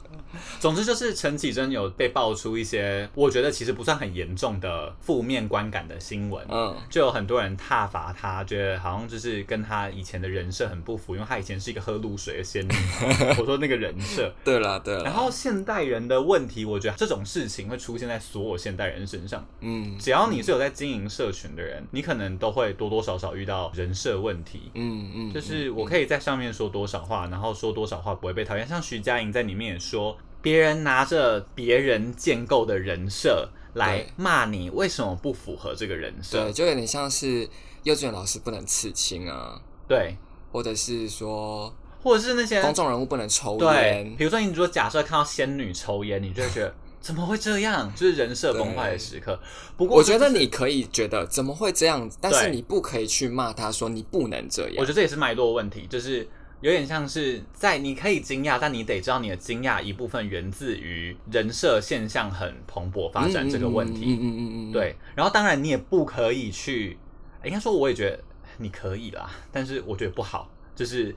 [0.59, 12.71] 总之就是陈绮贞有被爆出一些我觉得其实不算很严重的负面观感的新闻，嗯，就有很多人挞伐他，觉得好像就是跟他以前的人设很不符，因为他以前是一个喝露水的仙女。
[13.39, 15.03] 我说那个人设， 对了对了。
[15.03, 30.17] 然后现代人的问题，我觉得这种事情会出现在所有现代人身上，嗯，只要你是有在经营社群的人，你可能都会多多少少遇到人设问题，嗯嗯，就是我可以在上面说多少话，然后说多少话不会被讨厌，像徐佳莹在里面也说。
[30.41, 36.45] 别人拿着别人建构的人设来骂你，为什么不符合这个人设？
[36.45, 37.45] 对，就有点像是
[37.84, 40.15] 幼稚园老师不能刺青啊，对，
[40.49, 43.60] 或者是说，或者是那些公众人物不能抽烟。
[43.60, 47.93] 对，比如说你如果假设看到仙女抽烟，你就会觉得 怎么会这样？
[47.93, 49.38] 就是人设崩坏的时刻。
[49.75, 54.75] 不过、就是、我觉得你可以觉得怎么会这样，但是你不可以去骂他说你不能这样。
[54.78, 56.25] 我觉得这也是脉络问题，就是。
[56.62, 64.06] 有点像是在你可以惊讶，但你得知道你的惊讶一部分源自于人设现象很蓬勃发展这个问题。
[64.08, 64.95] 嗯嗯嗯嗯，对。
[65.15, 66.98] 然后当然你也不可以去，
[67.43, 68.19] 应该说我也觉得
[68.58, 71.15] 你可以啦，但是我觉得不好，就是。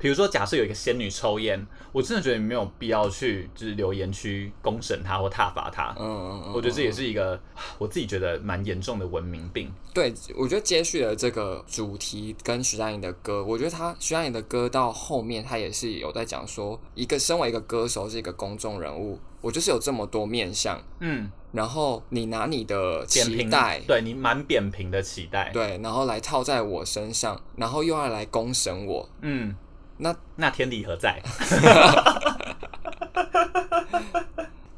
[0.00, 5.94] 比如说，假设有一个仙女抽烟，我真的觉得你没有必要去就是留言区公审她或挞伐她。
[5.98, 7.38] 嗯嗯嗯，我觉得这也是一个
[7.76, 9.70] 我自己觉得蛮严重的文明病。
[9.92, 20.82] 对，我觉得接续了这个主题跟徐佳莹的歌，我觉得她徐佳莹的歌到后面她也是有在讲说，一个身为一个歌手是一个公众人物，我就是有这么多面相。
[21.00, 29.06] 嗯，然后你拿你的期待，对你蛮扁平的期待，对，然后来套在我身上，然后又要来公审我。
[29.20, 29.54] 嗯。
[30.00, 31.22] 那那天理何在？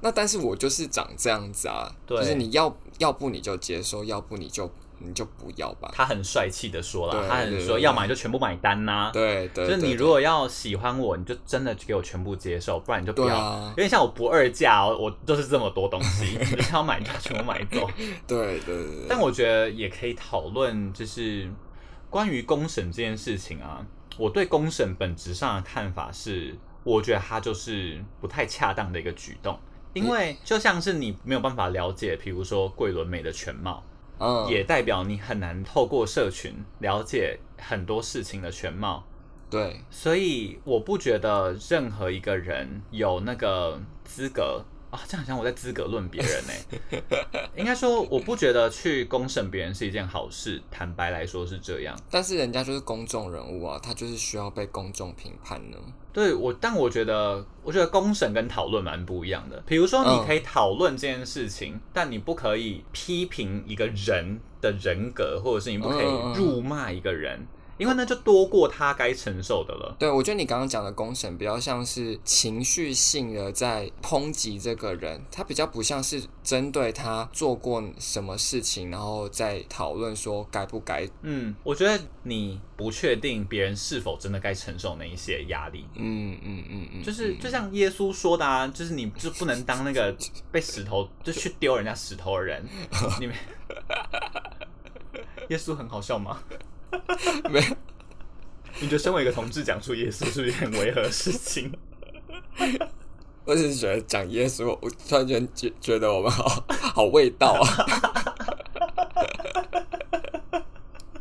[0.04, 5.88] 那但是我就是长这样子啊，对就是你要要不你就接受，要不你就你就不要吧。
[5.94, 9.10] 他很帅气的说了，他很说要买就全部买单呐、啊。
[9.12, 13.38] 对对，就是你如果要喜欢我，你就真的给我全部接受，不然你就不要。
[13.38, 17.88] 啊、有点像我不二价哦，我就是这么多东西， 你想要买就全部买走。
[18.26, 19.06] 对对对。
[19.08, 21.48] 但我觉得也可以讨论，就是
[22.10, 23.86] 关于公审这件事情啊。
[24.18, 29.58] 我对公审本质上的看法是，我觉得它就是不太恰当的一个举动，
[29.94, 33.82] 因为就像是你没有办法了解，比如说桂纶镁的全貌，
[34.18, 39.04] 嗯，也代表你很难透过社群了解很多事情的全貌，
[39.50, 44.64] 对，所以我不觉得任何一个人有那个资格。
[44.92, 47.00] 啊，这样好像我在资格论别人呢。
[47.56, 50.62] 应该说，我不觉得去公审别人是一件好事。
[50.70, 55.78] 坦白来说是这样，但是人家就是公众人物啊，他就是需要被公众评判呢。
[56.12, 59.62] 对我，但我觉得，我觉得公审跟讨论蛮不一样的。
[59.66, 67.46] 比如说，你可以讨论这件事情，嗯、但你不可以批评一个人的人格，或者是你不可以辱骂一个人。
[67.82, 69.96] 因为那就多过他该承受的了。
[69.98, 81.08] 对，我觉得你刚刚讲的公审比较像是情绪性的在抨击这个人，他比较不像是针对他做过什么事情，然后再讨论说该不该。
[81.22, 85.84] 嗯，我觉得你不确定别人是否真的该承受那一些压力。
[85.94, 90.16] 嗯嗯嗯嗯，就是就像耶稣说的啊，就是你就不能当那个
[90.52, 92.64] 被石头就去丢人家石头的人。
[93.18, 93.34] 你们
[95.50, 96.40] 耶稣很好笑吗？
[97.50, 97.76] 没有，
[98.80, 101.72] 你觉得身为一个同志讲出耶稣是不是很违和的事情？
[103.44, 107.66] 我只是觉得讲耶稣，我突然间觉觉得我们好好味道啊！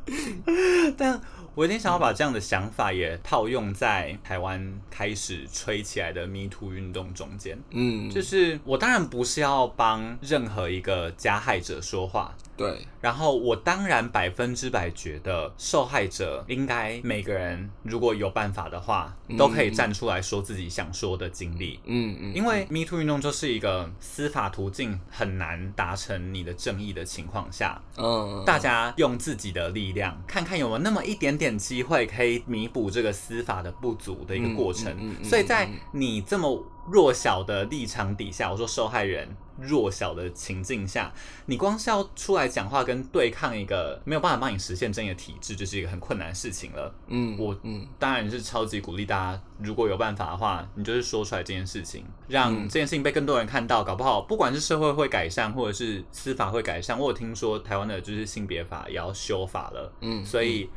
[0.98, 1.20] 但
[1.56, 7.60] 我有点想要把这样的想法也套用在台湾开始吹起来的 Me Too 运动中间。
[7.72, 12.36] 嗯，就是我当然不是要帮任何一个加害者说话。
[12.62, 21.80] 对，然后我当然百分之百觉得受害者应该每个人如果有办法的话，都可以站出来说自己想说的经历。
[21.86, 34.96] 嗯嗯，因为 Me Too 运动就是一个司法途径很难达成你的正义的情况下，嗯，大家用自己的力量，看看有没有那么一点点机会可以弥补这个司法的不足的一个过程。
[35.24, 39.28] 所以在你这么弱小的立场底下，我说受害人
[39.60, 41.14] 弱小的情境下，
[41.46, 46.94] 你光是要出来讲话跟对抗一个没有办法帮你实现正义的体制，就是一个很困难的事情了。
[47.08, 56.98] 嗯，我嗯当然是超级鼓励大家，如果有办法的话，你就是说出来这件事情，让这件事情被更多人看到，搞不好不管是社会会改善，或者是司法会改善。
[56.98, 60.68] 我有听说台湾的就是性别法也要修法了，嗯，所以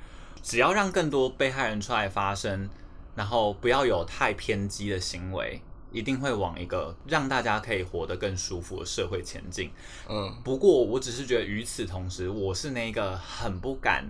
[0.42, 2.68] 只要让更多被害人出来发声，
[3.14, 5.62] 然后不要有太偏激的行为。
[5.94, 9.70] 一定会往一个让大家可以活得更舒服的社会前进。
[10.08, 14.04] 嗯，不过我只是觉得，与此同时，我是那个很不敢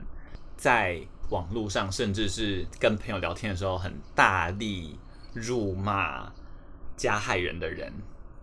[0.57, 4.99] 在网络上，甚至是跟朋友聊天的时候，很大力
[5.35, 6.33] 辱骂
[6.97, 7.93] 加害人的人。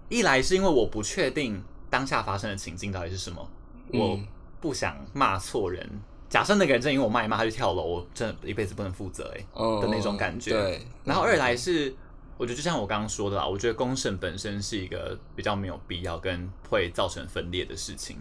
[0.08, 3.50] 一来是因为我不确定当下发生的情境到底是什么，
[3.92, 4.20] 我
[4.60, 5.90] 不想骂错人。
[6.30, 9.44] 假设那个人真因为我骂一骂他去跳楼，我真的一辈子不能负责哎
[9.82, 10.52] 的那种感觉。
[10.52, 10.86] 对。
[11.04, 11.96] 然后二来是。
[12.42, 18.18] 我觉得就像我刚刚说的啦，我觉得公审本身是一个比较没有必要跟会造成分裂的事情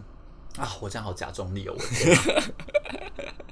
[0.59, 0.69] 啊。
[0.79, 2.43] 我这样好假中立哦，我觉得。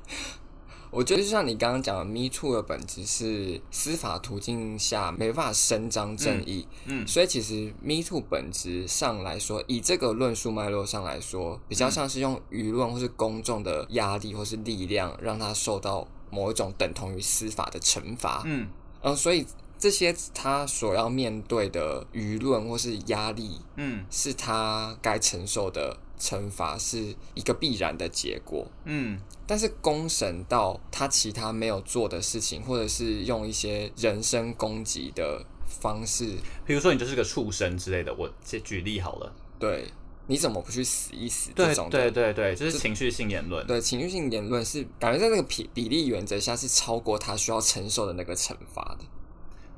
[0.92, 6.68] 我觉得就像你刚刚讲的，Me Too 的本质是司法途径下没办法伸张正义。
[6.84, 18.42] 嗯，嗯，所以其实 Me Too 本质上来说，以这个论述脉络上来说，比较像是用舆论或是公众的压力或是力量，让他受到某一种等同于司法的惩罚。
[18.44, 18.68] 嗯，
[19.00, 19.46] 嗯，所以。
[19.78, 29.18] 这些他所要面对的舆论或是压力，嗯，是他该承受的惩罚，是一个必然的结果，嗯。
[29.46, 36.36] 但是公审到他其他没有做的事情，或者是用一些人身攻击的方式，
[36.66, 39.32] 比如说你就是个畜生之类的，我举举例好了。
[39.58, 39.90] 对，
[40.26, 41.50] 你怎么不去死一死？
[41.56, 43.66] 这种对对对对，就是情绪性言论。
[43.66, 49.06] 对，情绪性言论是感觉在那个比比例原则下是超过他需要承受的那个惩罚的。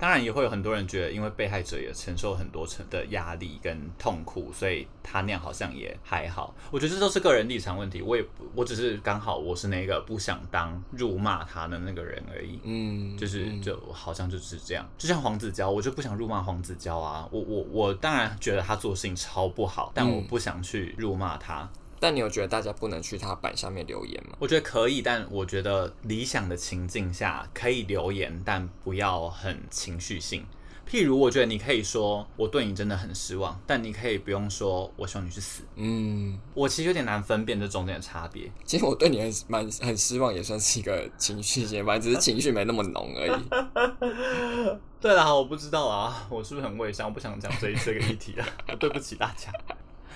[0.00, 6.54] 当然也会有很多人觉得，因为被害者也承受很多层的压力跟痛苦，所以他那样好像也还好。
[6.70, 8.00] 我觉得这都是个人立场问题。
[8.00, 12.58] 我也我只是刚好我是那个不想当辱骂他的那个人而已。
[12.64, 14.88] 嗯，就是就好像就是这样。
[14.96, 17.28] 就像黄子佼，我就不想辱骂黄子佼啊。
[17.30, 21.68] 我我我当然觉得他做事情超不好，但我不想去辱骂他。
[22.00, 24.36] 但你有觉得大家不能去他板下面留言吗？
[24.40, 30.44] 我觉得可以，但我觉得理想的情境下可以留言，但不要很情绪性。
[30.90, 35.62] 譬如，我觉得你可以说我对你真的很失望，但你可以不用说我希望你去死。
[35.76, 38.50] 嗯，我其实有点难分辨这中间的差别。
[38.64, 44.78] 其实我对你很蛮很失望，也算是一个情绪性，反正只是情绪没那么浓而已。
[45.00, 47.06] 对啦，我不知道啊，我是不是很伪善？
[47.06, 48.48] 我不想讲这这个议题啊，
[48.80, 49.52] 对不起大家。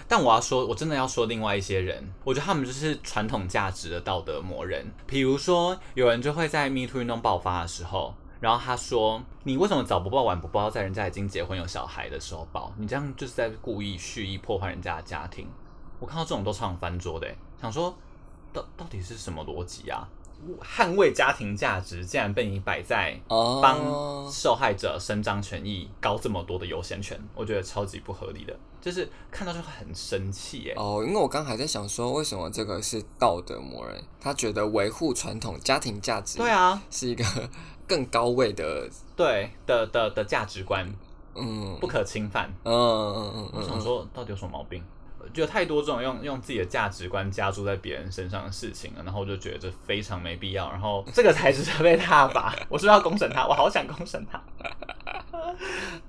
[0.07, 4.87] 但我要说，我真的要说另外一些人，我觉得他们就是传统价值的道德魔人。
[5.07, 12.73] 比如说，有人就会在 Me Too 运动爆发的时候，然后他说：“你为什么早不报晚不报，在人家已经结婚有小孩的时候报？
[12.77, 15.49] 你这样就是在故意蓄意破坏人家的家庭。”
[15.99, 17.27] 我看到这种都常翻桌的，
[17.61, 17.97] 想说
[18.53, 20.07] 到到底是什么逻辑啊？
[20.61, 30.75] 捍卫家庭价值竟然被你摆在帮受害者伸张权益高这么多的优先权，我觉得超级不合理的，就是看到就很生气耶。
[30.77, 34.03] 哦，因为我刚还在想说，为什么这个是道德魔人？
[34.21, 37.25] 他觉得维护传统家庭价值，对啊，是一个
[37.87, 40.91] 更高位的对的的的价值观，
[41.35, 42.53] 嗯，不可侵犯。
[42.65, 44.83] 嗯嗯嗯，我想说，到底有什么毛病？
[45.33, 52.55] 就有太多这种用用自己的价值观加注在别人身上的事情了，然后我就觉得这非常没必要，然后这个才值得被挞伐。
[52.69, 53.47] 我是不是要公审他？
[53.47, 54.43] 我好想公审他，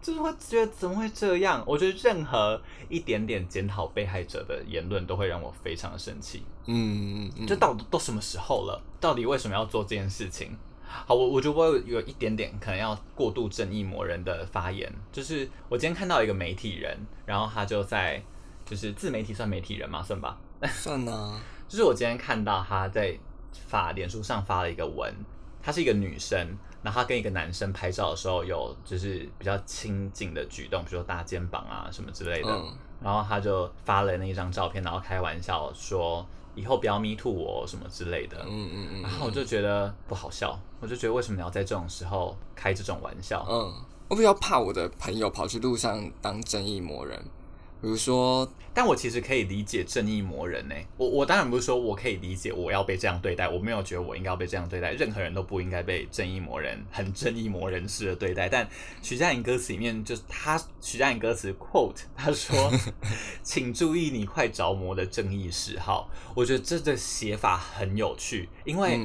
[0.01, 1.63] 就是会觉得怎么会这样？
[1.65, 6.43] 我觉得任何一点点检讨被害者的言论都会让我非常的生气。
[6.65, 8.81] 嗯，嗯，就到底都什么时候了？
[8.99, 10.57] 到底为什么要做这件事情？
[10.87, 18.23] 好，我我觉得我有，有一点点可能要过度正义魔人的发言，就是我今天看到一个媒体人，然后他就在。
[18.65, 20.01] 就是自媒体算媒体人吗？
[20.01, 21.39] 算吧， 算啊。
[21.67, 23.17] 就是我今天看到他在
[23.67, 25.13] 发脸书上发了一个文，
[25.61, 26.37] 她是一个女生，
[26.83, 32.49] 然后她跟一个男生拍照的时候有就是比较亲近的举动，比如说搭肩膀啊什么之类的。
[32.51, 38.37] 嗯、然后她就发了那一张照片，然后开玩笑说以后不要 me too 我什么之类的。
[38.47, 39.01] 嗯嗯嗯。
[39.01, 43.45] 然后我就觉得不好笑，我就觉得为什么你要在这种时候开这种玩笑？
[43.49, 43.73] 嗯，
[44.07, 47.19] 我比较怕我的朋友跑去路上当正义魔人。
[47.81, 50.75] 比如说，但我其实可以理解正义魔人呢。
[50.97, 54.93] 我我当然不是说我可以理解我要被这样对待，我没有觉得我应该要被这样对待。
[54.93, 58.49] 任何人都不应该被正义魔人很正义魔人式的对待。
[58.49, 58.67] 但
[59.01, 62.71] 徐佳莹歌词里面就是他徐佳莹歌词 quote 他说
[63.43, 68.99] ：“请注意你快着魔的正义嗜好。”我觉得这个写法很有趣，因为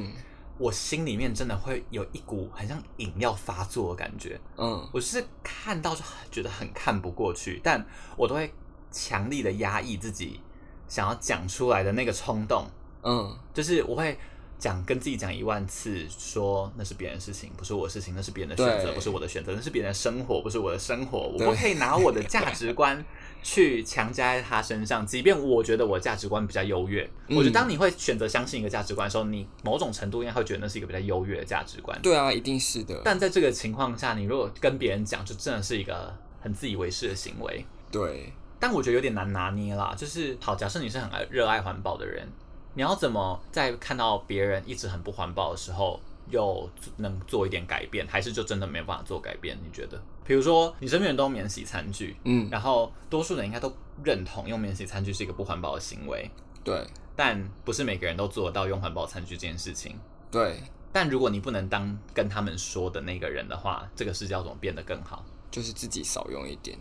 [0.57, 4.39] 我心里面真的会有一股很像瘾要发作的感觉。
[4.57, 7.83] 嗯，我是看到就觉得很看不过去，但
[8.15, 8.53] 我都会
[8.91, 10.39] 强力的压抑自己
[10.87, 12.65] 想要讲出来的那个冲动。
[13.03, 14.17] 嗯，就是我会。
[14.61, 21.17] 讲跟自己讲一万次，说那是别人的事情，不是我的事情，那是别人的选择，不是我的选择，那是别人的生活，不是我的生活。
[21.17, 23.03] 我不可以拿我的价值观
[23.41, 27.01] 去强加在他身上，即便我觉得我价值观比较优越。
[27.29, 31.99] 嗯、我觉得当你会选择相信一个价值观的时候，你某种程度应该会觉得那是一个比较优越的价值观。
[32.03, 33.01] 对啊，一定是的。
[33.03, 37.65] 但在这个情况下，你如果跟别人讲，就真的是一个很自以为是的行为。
[37.91, 38.31] 对，
[38.61, 39.93] 但我觉得有点难拿捏啦。
[39.97, 42.25] 就是好，假设你是很爱热爱环保的人。
[42.73, 45.99] 你要怎么在看到别人一直很不环保的时候，
[46.29, 48.07] 又能做一点改变？
[48.07, 49.57] 还是就真的没办法做改变？
[49.61, 50.01] 你觉得？
[50.23, 56.31] 比如说，你身边人都免洗餐具，嗯，然后多数人应该都认同用免洗餐具是一个不环保的行为，
[56.63, 56.87] 对。
[57.13, 59.99] 但不是每个人都做得到用环保餐具这件事情，
[60.31, 60.63] 对。
[60.93, 65.25] 但如果你不能当跟他们说的那个人的话，这个世界要怎么变得更好？
[65.51, 66.77] 就是自己少用一点。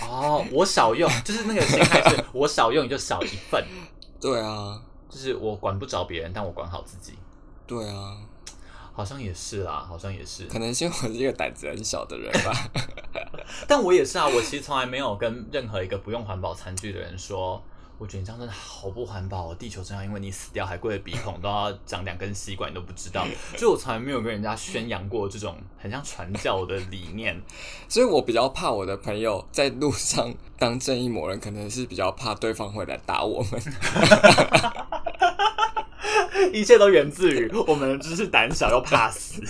[0.00, 3.64] 哦，我少用， 就是那个心态是， 我少用你就少一份。
[4.20, 4.80] 对啊。
[5.08, 7.14] 就是我管不着别人，但我管好自己。
[7.66, 8.18] 对啊，
[8.92, 10.44] 好像也是啦，好像也是。
[10.44, 12.52] 可能是因为我是一个胆子很小的人吧。
[13.66, 17.62] 但我也是啊，我其实从来没有跟任何一个不用环保餐具的人说。
[18.00, 19.56] 我觉得你这样真的好不环保哦！
[19.58, 23.26] 地球真要因为你死掉，还贵的鼻孔都要长两根吸管，你都不知道。
[23.58, 27.36] 就我从来没有跟人家宣扬过这种很像传教的理念，
[27.88, 33.60] 所以我比较怕我的朋友在路上当正义魔人，可能是比较怕对方会来打我们。
[36.54, 39.42] 一切都源自于我们只是胆小又怕死。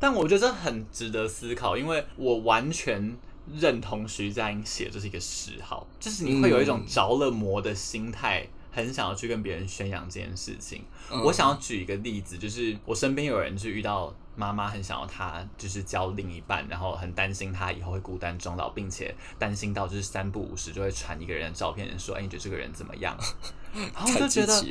[0.00, 3.18] 但我觉得这很值得思考，因为我完全。
[3.56, 10.84] 认同徐佳莹写这是一个嗜好，就是你会有一种着了魔的心态，嗯、很想要去跟别人宣扬这件事情。
[11.10, 23.16] 嗯、我想要举一个例子，就是我身边有人就遇到妈妈很想要他，就是交另一半，然后很担心他以后会孤单终老，并且担心到就是三不五时就会传一个人的照片，说：“哎，你觉得这个人怎么样？”
[23.72, 24.62] 然后我就觉得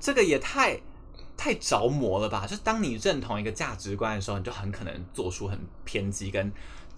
[0.00, 0.80] 这个也太
[1.36, 2.46] 太着魔了吧！
[2.46, 6.52] 就当你认同一个价值观的时候，你就很可能做出很偏激跟。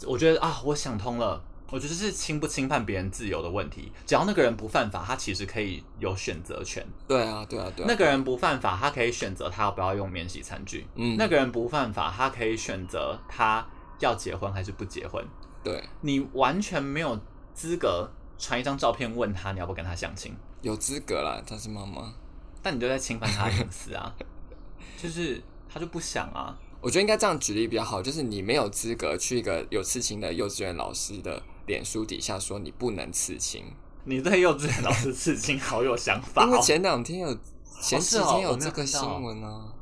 [0.05, 1.43] 我觉得啊，我想通了。
[1.69, 3.91] 我觉得是侵不侵犯别人自由的问题。
[4.07, 6.87] 只要那个人不犯法，他其实可以有选择权。
[7.09, 7.89] 对啊，对啊，对啊。
[7.89, 10.87] 那个人不犯法，他可以选择他要不要用免洗餐具。
[10.95, 11.17] 嗯。
[11.19, 13.67] 那个人不犯法，他可以选择他
[13.99, 15.25] 要结婚还是不结婚。
[15.65, 15.83] 对。
[16.03, 17.19] 你完全没有
[17.53, 20.33] 资格传一张照片问他你要不跟他相亲。
[20.63, 22.15] 有资格啦，他是妈妈。
[22.63, 24.15] 但你就在侵犯他的隐私啊！
[24.97, 26.57] 就是他就不想啊。
[26.81, 33.65] 我觉得应该这样举例比较好，就是你没有资格去一个有刺青的幼稚园老师的脸书底下说你不能刺青。
[34.05, 37.39] 你对幼稚园老师刺青好有想法，哦，因为前两天有
[37.81, 39.73] 前几天有这个新闻啊。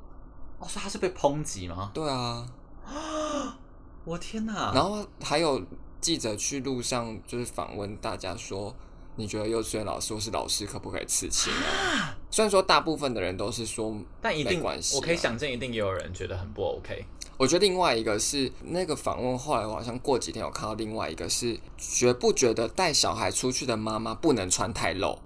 [0.59, 1.91] 哦，所以他是被抨击吗？
[1.93, 2.47] 对啊。
[4.05, 4.73] 我天哪！
[4.75, 5.63] 然后还有
[6.01, 8.75] 记者去路上就是访问大家说。
[9.17, 12.17] 你觉得幼稚园老师或是老师可不可以刺青啊？
[12.31, 14.97] 虽然说大部分的人都是说，但一定关系。
[14.97, 17.05] 我可以想见，一定也有人觉得很不 OK。
[17.37, 25.19] 我觉得另外一个是那个访问，后来我好像过几天有看到另外一个是，觉不觉得带小孩出去的妈妈不能穿太露？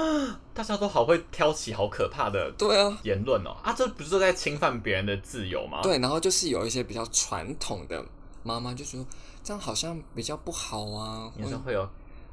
[0.52, 5.80] 大家都好会挑起好可怕的对啊言论哦啊，这不是在侵犯别人的自由吗？
[5.82, 8.04] 对，然后就是有一些比较传统的
[8.42, 9.04] 妈妈就说，
[9.42, 11.86] 这样好像比较不好啊，有时候会有。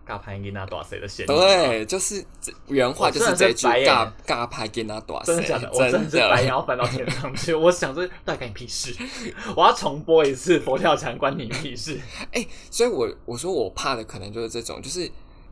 [0.08, 1.28] 尬拍给那多谁的嫌疑？
[1.28, 2.24] 对，就是
[2.68, 5.28] 原话就是这句尬尬拍给那多谁？
[5.28, 5.70] 真的假的？
[5.74, 7.54] 我真的是白眼要翻到天上去。
[7.56, 8.96] 我想说，到底关你屁事？
[9.56, 12.00] 我要重播一次佛跳墙，关你屁事？
[12.32, 15.06] 哎、欸，所以我我说我怕的可能就是这种，就是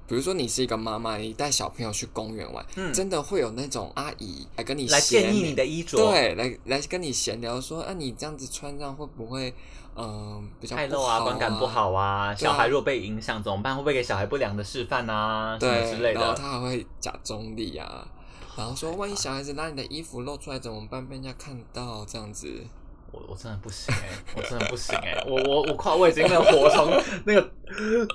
[0.07, 9.53] 比如说你是一个妈妈，你带小朋友去公园玩，嗯，真的会有那种阿姨来跟你来建议你的衣着，对，来来跟你闲聊说，啊，你这样子穿这样会不会？
[9.95, 12.33] 嗯，比较太露啊，观感不好啊。
[12.33, 13.75] 小孩如果被影响怎么办？
[13.75, 15.57] 会不会给小孩不良的示范啊？
[15.59, 16.19] 什么之类的。
[16.19, 18.07] 然后他还会假中立啊，
[18.55, 21.05] 然后说万一小孩子拿你的衣服露出来怎么办？
[21.07, 22.47] 被人家看到这样子，
[23.11, 26.91] 我我真的不行哎，我真的不行哎，我 我我靠我已经那个火从
[27.25, 27.51] 那个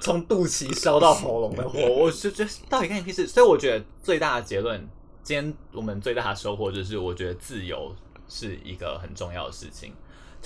[0.01, 3.27] 从肚脐烧到喉咙的火， 我就觉得到底干你屁事？
[3.27, 4.81] 所以我觉得最大的结论，
[5.23, 7.95] 今天我们最大的收获就是，我觉得自由
[8.29, 9.93] 是一个很重要的事情。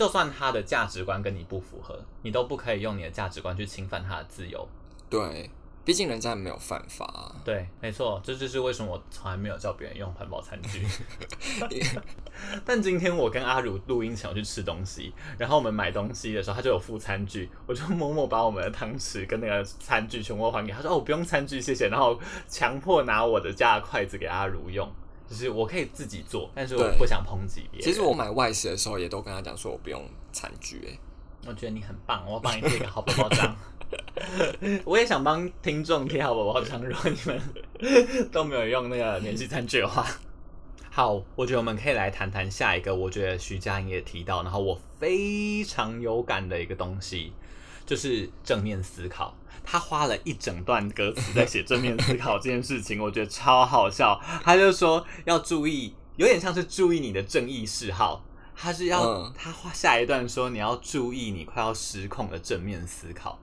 [0.00, 4.66] 就算他的价值观跟你不符合，你都不可以用你的价值观去侵犯他的自由。
[5.10, 5.50] 对，
[5.84, 7.36] 毕竟人家没有犯法啊。
[7.44, 10.86] 对，没错，这就是为什么我从来没有叫别人用环保餐具。
[12.64, 24.90] 但今天我跟阿如录音前我去吃东西，然后我们买东西的时候，他就有附餐具，我就默默把我们的汤匙跟那个餐具全部还给他，说：“哦，不用餐具，谢谢。”然后强迫拿我的家的筷子给阿如用。
[25.30, 27.82] 就是我可以自己做，但是我不想抨击别人。
[27.82, 30.82] 其实我买外食的时候，也都跟他讲说我不用餐具。
[30.88, 30.98] 哎，
[31.46, 33.56] 我觉得你很棒，我要帮你贴一个好宝宝章。
[34.84, 40.04] 我也想帮听众贴好宝宝章，如果你们都没有用那个免洗餐具的话。
[40.90, 42.92] 好，我觉得我们可以来谈谈下一个。
[42.92, 47.32] 我觉得徐佳莹也提到，然后我非常有感的一个东西，
[47.90, 49.36] 就是正面思考。
[49.64, 54.20] 他花了一整段歌词在写正面思考这件事情，我觉得超好笑。
[54.44, 58.24] 他就说要注意，有点像是注意你的正义嗜好。
[58.54, 63.36] 他是要、嗯、他画下一段说你要注意你快要失控的正面思考。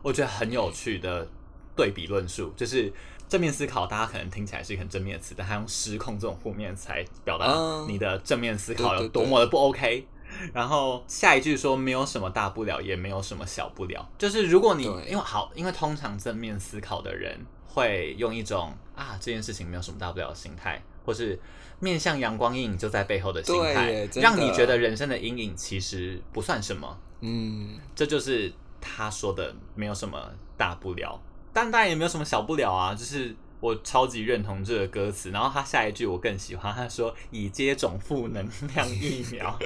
[0.00, 1.28] 我觉得很有趣的
[1.76, 2.90] 对比论述，就是。
[3.28, 7.46] 正面思考，大家可能听起来是一个很正面的词，但他用失控这种负面词来表达
[7.86, 10.04] 你的正面思考有多么的不 OK。
[10.52, 14.08] 然后下一句说没有什么大不了，也没有什么小不了。
[14.18, 21.38] 就是如果你因为好，因为通常正面思考的人会用一种啊这件事情没有什么大不了的心态，或是
[21.78, 26.98] 面向阳光，阴影就在背后的心态，让你觉得人生的阴影其实不算什么。
[27.20, 31.20] 嗯，这就是他说的没有什么大不了。
[31.52, 35.30] 但当然也没有什么小不了啊，就是我超级认同这个歌词。
[35.30, 39.58] 然后他下一句我更喜欢，他说已接种负能量疫苗，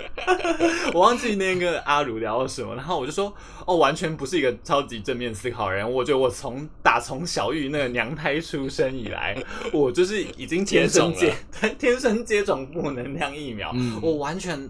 [0.92, 2.74] 我忘记那个阿如聊了什么。
[2.74, 3.32] 然后我就说
[3.66, 5.90] 哦，完全不是一个超级正面思考人。
[5.90, 9.36] 我觉得我从打从小玉那个娘胎出生以来，
[9.72, 11.34] 我就是已经天生接
[11.78, 14.68] 天生接种负能量疫苗，嗯，我完全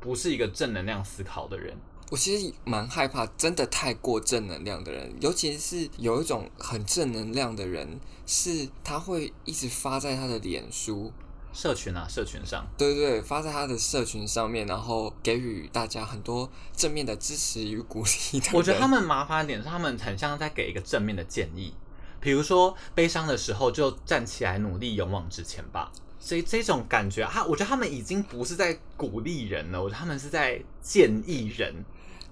[0.00, 1.74] 不是一个正能量思考的人。
[2.14, 11.12] 我其实蛮害怕，真的太过正能量的人，尤其是有一种很正能量的人，是他会一直发在他的脸书
[11.52, 18.40] 社群啊，社群上，对对对，发在他的社群上面，然后给予大家很多正面的支持与鼓励。
[18.52, 21.74] 我觉得他们麻烦点是，他们很像在给一个正面的建议，
[22.20, 25.90] 比如说悲伤的时候就站起来，努力勇往直前吧。
[26.20, 31.84] 所以这种感觉，他我觉得他们已经不是在鼓励人了，我觉得他们是在建议人。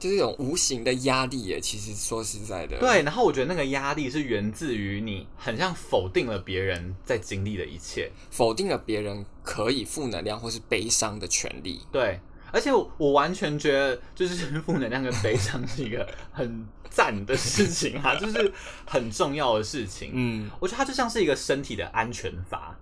[0.02, 2.76] 就是一种无形的压力耶，其实说实在的。
[2.80, 11.80] 对，然后我觉得那个压力是源自于你很像否定了别人在经历的一切，否定了别人可以负能量或是悲伤的权利。
[11.92, 12.18] 对，
[12.50, 18.52] 而且我，我完全觉得，就是负能量跟悲伤是一个很赞的事情啊， 就是
[18.84, 20.10] 很重要的事情。
[20.12, 22.76] 嗯，我觉得它就像是一个身体的安全阀，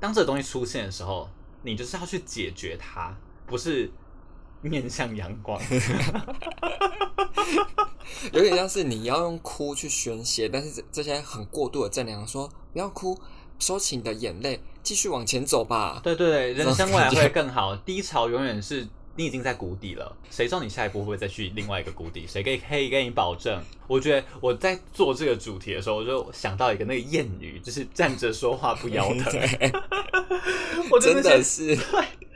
[0.00, 1.28] 当这个东西出现的时候，
[1.62, 3.14] 你就是要去解决它，
[3.46, 3.90] 不是。
[4.68, 5.60] 面向阳光，
[8.32, 13.18] 有点像是你要用哭去宣泄，但是这这些很过度的正能量说不要哭，
[13.58, 16.00] 收起你的眼泪，继续往前走吧。
[16.02, 17.76] 对对对，人生未来会更好。
[17.76, 18.86] 低潮永远是
[19.16, 22.26] 你已经在谷底了，谁知道你下一步会不会再去另外一个谷底？
[22.26, 23.62] 谁可以可以跟你保证？
[23.86, 29.40] 我觉得我在做这个主题的时候，我就想到一个那个谚语，就是站着说话不腰疼。
[30.90, 31.78] 我真的是。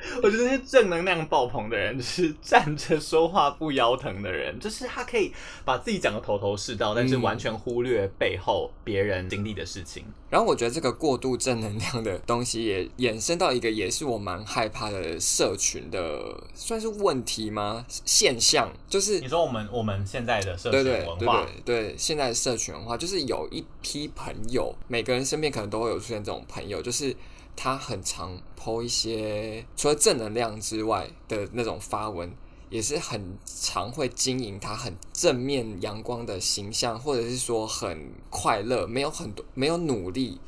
[0.22, 5.32] 我觉得那些正能量爆棚的人，就是站着说话不腰疼的人，就是他可以
[5.64, 10.04] 把自己讲得头头是道，但是完全忽略背后别人经历的事情。
[10.30, 17.84] 然后我觉得这个过度正能量的东西，也衍生到一个也是我蛮害怕的社群的，算是问题吗？
[18.04, 27.16] 现象就是你说我们我们现在的社群文化，对对对，对，现在的社群文化就是有一批朋友，每个人身边可能都会有出现这种朋友，就是。
[27.60, 32.32] 他很常 po 一些除了正能量之外的那种发文，
[32.70, 40.38] 也是很常会经营他很正面阳光的形象，或者是说很快乐，没有很多没有努力，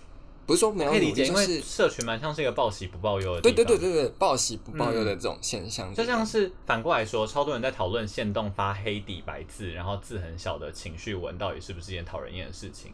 [0.47, 12.93] 不是说没有努力，就是社群蛮像是一个报喜不报忧的，对对对对对，报喜不报忧的这种现象，就像是反过来说，超多人在讨论限动发黑底白字，然后字很小的情绪文，到底是不是一件讨人厌的事情？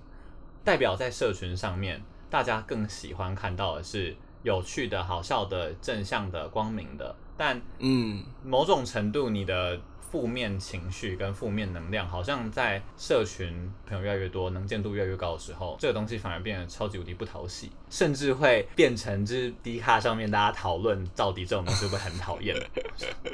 [0.64, 2.02] 代表在社群上面。
[2.30, 22.56] 大家更喜欢看到的是有趣的、好笑的、正向的、光明的，但嗯，某种程度，你的负面情绪跟负面能量，好像在社群朋友越来越多、能见度越来越高的时候，这个东西反而变得超级无敌不讨喜，甚至会变成就是低卡上面大家讨论到底这种东西会不会很讨厌？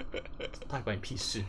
[0.67, 1.45] 到底关你屁事？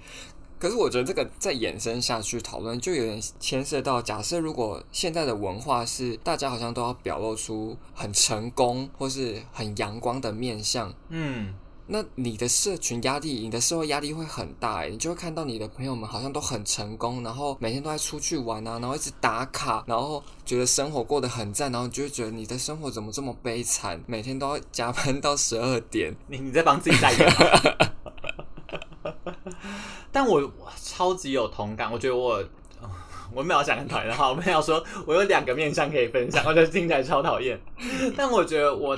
[0.64, 11.54] 可是我觉得这个再延伸下去讨论，就有点牵涉到，假设如果现在的文化是大家好像都要表露出很成功或是很阳光的面相，嗯，
[11.86, 27.90] 那你的社群压力、你的社会压力会很大，欸，你就会看到你的朋友们好像都很成功，然后每天都在出去玩啊，然后一直打卡，然后觉得生活过得很赞，然后你就会觉得你的生活怎么这么悲惨，每天都要加班到十二点，你你在帮自己代言吗？
[30.12, 32.44] 但我超级有同感，我觉得我
[33.34, 37.60] 我没有想很讨厌的话，我没有说我有两个面向可以分享，我觉得听起来超讨厌。
[38.16, 38.98] 但我觉得我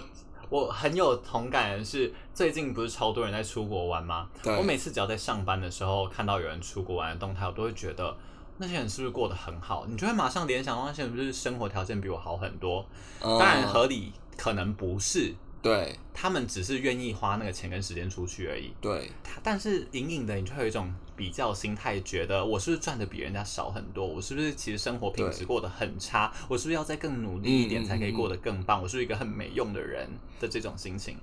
[0.49, 4.27] 我很有同感的是，最近不是超多人在出国玩吗？
[4.57, 8.15] 我每次只要在上班的时候看到有人出国玩的动态，我都会觉得
[8.57, 9.85] 那些人是不是过得很好？
[9.87, 12.85] 你就会马上联想到那些人是不是生活条件比我好很多？
[13.21, 15.33] 当然合理，可能不是。
[15.65, 18.71] 对，他们只是愿意花那个钱跟时间出去而已。
[18.79, 19.09] 对，
[19.41, 24.05] 但是隐隐的，你就会有一种比较心态，觉得我是不是赚的比人家少很多？
[24.05, 26.31] 我是不是其实生活品质过得很差？
[26.47, 28.79] 我是不是要再更努力一点才可以过得更棒？
[28.79, 30.07] 我是一个很没用的人
[30.39, 31.17] 的这种心情。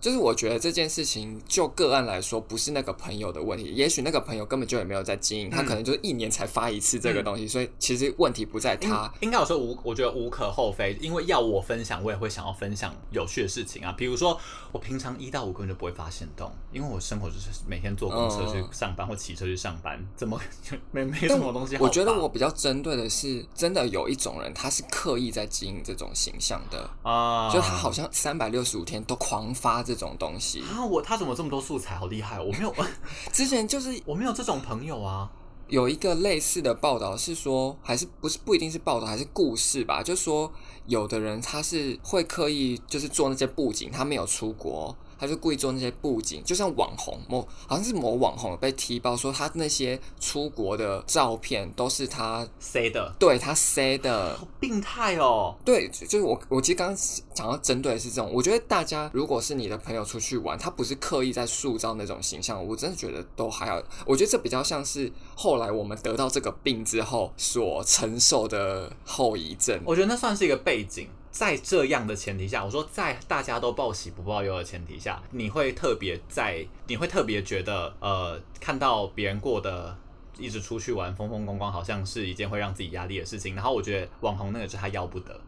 [0.00, 3.64] 就是我觉得这件事情就个案来说，不是那个朋友的问题。
[3.74, 9.10] 也许那个朋友根本就也没有在经营，他可能就是一年才发一次这个东西，嗯、所以其实问题不在他。
[9.20, 13.90] 应该有说无，我觉得无可厚非，因为要我分享，我也会想要分享有趣的事情啊。
[13.92, 14.38] 比如说，
[14.70, 20.38] 我平常一到五根本就不会发现动，因为我生活就是每天坐公车去上班或骑车去上班，怎么
[20.92, 21.84] 没没什么东西好。
[21.84, 29.85] 我觉得我比较针对的是，真的有一种人，他是刻意在经营这种形象的啊，就他好像三百六十五天都狂发。
[29.86, 32.40] 这种东西啊，我他怎么这么多素材，好厉害！
[32.40, 32.74] 我没有，
[33.32, 35.30] 之前就是 我没有这种朋友啊。
[35.68, 40.02] 有一个类似的报道是说，还是不是不一定是报道，还是故事吧？
[40.02, 40.52] 就说
[40.86, 44.96] 有的人他是会刻意就是做那些布景，他没有出国。
[45.18, 55.56] 他就故意做那些布景，就像网红某好像是某网红被踢爆说他那些出国的照片都是他塞的，对他塞的，好病态哦。
[55.64, 63.82] 对，就是我我其实刚刚想要针对的是这种，我觉得大家如果是你的朋友出去玩，他不是刻意在塑造那种形象，我真的觉得都还好。
[64.04, 69.80] 我觉得这比较像是后来我们得到这个病之后所承受的后遗症。
[69.84, 71.08] 我觉得那算是一个背景。
[71.36, 79.94] 在这样的前提下，我说在大家都报喜不报忧的前提下，你会特别在，你会特别觉得，呃，看到别人过得
[80.38, 83.54] 一直出去玩，风风光光，好像是一件会让自己压力的事情。
[83.54, 85.38] 然后我觉得网红那个是他要不得。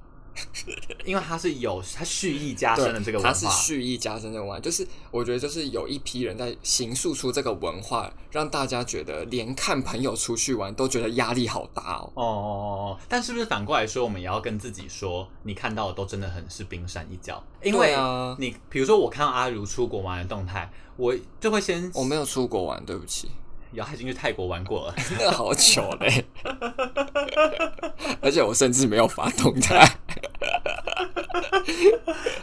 [1.05, 12.13] 因为他是有他蓄意加深了这个文化，他是蓄意加深这个文化，就是我觉得就是有一批人在形塑出这个文化，让大家觉得连看朋友出去玩都觉得压力好大哦。
[12.15, 17.43] 哦哦哦，但是不是反过来说，我们也要跟自己说，你看到的都真的很是冰山一角。
[17.63, 23.29] 因为啊，你比如说我看到阿如出国玩的动态，我就会先我没有出国玩，对不起。
[23.73, 26.25] 有，他已经去泰国玩过了，真的好糗嘞！
[28.23, 29.89] 而且我甚至没有发动态。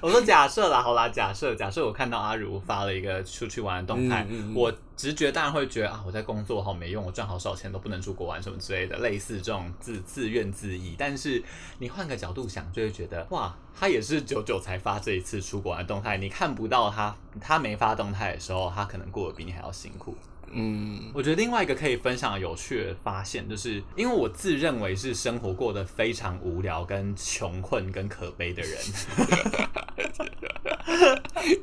[0.01, 10.95] 我说假设啦，好啦，假设假设我看到阿如发了一个出去玩的动态，嗯嗯嗯，我直觉当然会觉得啊，我在工作好没用，我赚好少钱都不能出国玩什么之类的，类似这种自自怨自艾。
[10.97, 11.43] 但是
[11.79, 20.15] 你换个角度想，就会觉得哇，他也是久久才发这一次出国玩的动态，你看不到他，他没发动态的时候，他可能过得比你还要辛苦。
[20.51, 28.77] 嗯，我觉得另外一个可以分享的有趣的发现，就是因为我自认为是生活过得非常无聊、跟穷困、跟可悲的人。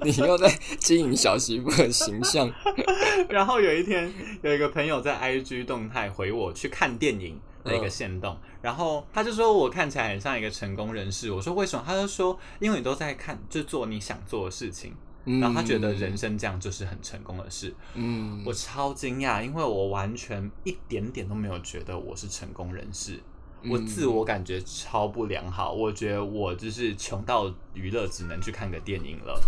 [0.03, 2.53] 你又在经营小媳妇的形象。
[3.29, 4.13] 然后有一天，
[4.43, 11.33] 有一个朋友在 IG 动态回我去看电影的一个线动，然后他就说我看起来很像一个成功人士。
[11.33, 11.83] 我说为什么？
[11.87, 14.95] 他就说因为你都在看，就做你想做的事情。
[15.25, 17.75] 然后他觉得人生这样就是很成功的事。
[17.95, 23.21] 嗯，我超惊讶，因为我完全一点点都没有觉得我是成功人士，
[23.69, 25.73] 我自我感觉超不良好。
[25.73, 29.41] 我觉得我就是穷到娱乐只能去看个电影了。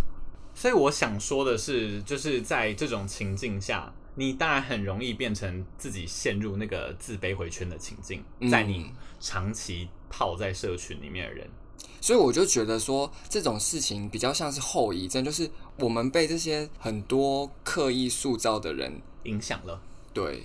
[0.54, 11.48] 所以我想说的是，就是在这种情境下，你当然很容易变成自己陷入那个自卑回圈的情境，在你长期泡在社群里面的人。
[12.05, 19.80] 所以我就觉得说，这种事情比较像是后遗症，就是我们被这些很多刻意塑造的人影响了，
[20.12, 20.44] 对，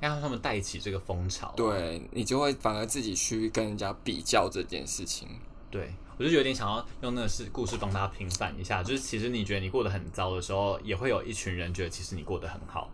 [0.00, 5.28] 让他们带起这个风潮，对，你就会反而自己去跟人家比较这件事情。
[5.70, 12.88] 对，我就有点想要用那个事故事帮大家平反一下，就是其实你觉得你过得很糟的时候，也会有一群人觉得其实你过得很好，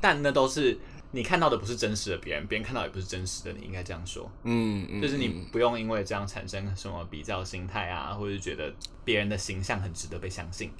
[0.00, 0.78] 但那都是。
[1.12, 4.30] 你看到的不是真实的别人，别人看到也不是真实的你，应该这样说。
[4.42, 10.70] 嗯，嗯，就是你不用因为这样产生什么比较心态啊，或者觉得别人的形象很值得被相信，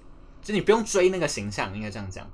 [0.42, 2.28] 就你不用追那个形象，应该这样讲。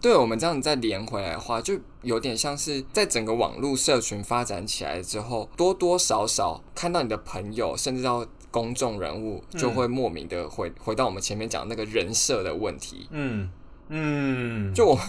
[0.00, 13.06] 对，我们这样再连回来的话，就有点像是在整个网络社群发展起来之后，多多少少看到你的朋友，甚至到公众人物，就会莫名的回、嗯、回到我们前面讲那个人设的问题。
[13.10, 13.50] 嗯
[13.88, 15.04] 嗯，就我们。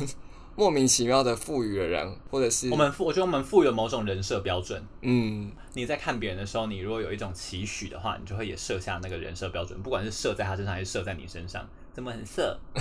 [0.55, 4.83] 莫名其妙的赋予了人，或者是我们赋，我觉得我们赋予了某种人设标准。
[5.01, 12.59] 嗯，你在看别人的时候，你如果有一种期许的话，你就会也设下那个人设标准，不管是设在他身上还是设在你身上，怎么很色？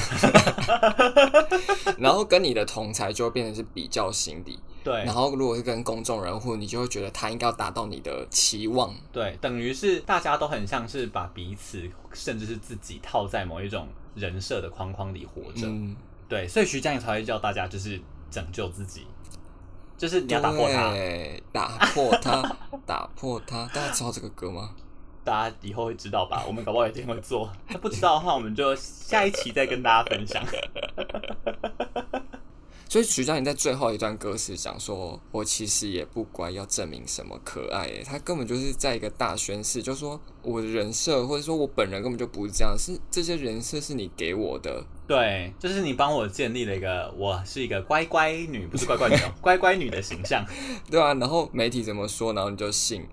[1.98, 4.92] 然后跟你的同才就会变成是比较心理，对。
[5.04, 8.94] 然后如果是跟公众人物，你就会觉得他应该要达到你的期望。
[9.12, 15.66] 对，等于是大家都很像是把彼此甚至是自己套在某一种人设的框框里活着。
[15.66, 15.96] 嗯，
[16.32, 19.06] 对，所以徐佳莹才会叫大家就是拯救自己，
[19.98, 20.94] 就是你要打破它，
[21.52, 22.56] 打破它，
[22.86, 23.66] 打破它。
[23.66, 24.74] 大家知道这个歌吗？
[25.22, 26.42] 大家以后会知道吧？
[26.46, 27.52] 我们搞不好有一天会做。
[27.68, 30.42] 那不知道的话，我们就下一期再跟大家分享。
[32.92, 44.84] 所以徐佳莹在最后一段歌词讲说：“我其实也不乖，要证明什么可爱。”哎，他根本就是在一个大宣誓，就说我的人设或者说我本人根本就不是这样，是这些人设是你给我的。
[45.08, 50.44] 对，就是你帮我建立了一个我是一个乖乖女，不是乖乖女， 乖乖女的形象，
[50.90, 51.14] 对啊。
[51.14, 53.06] 然后媒体怎么说，然后你就信。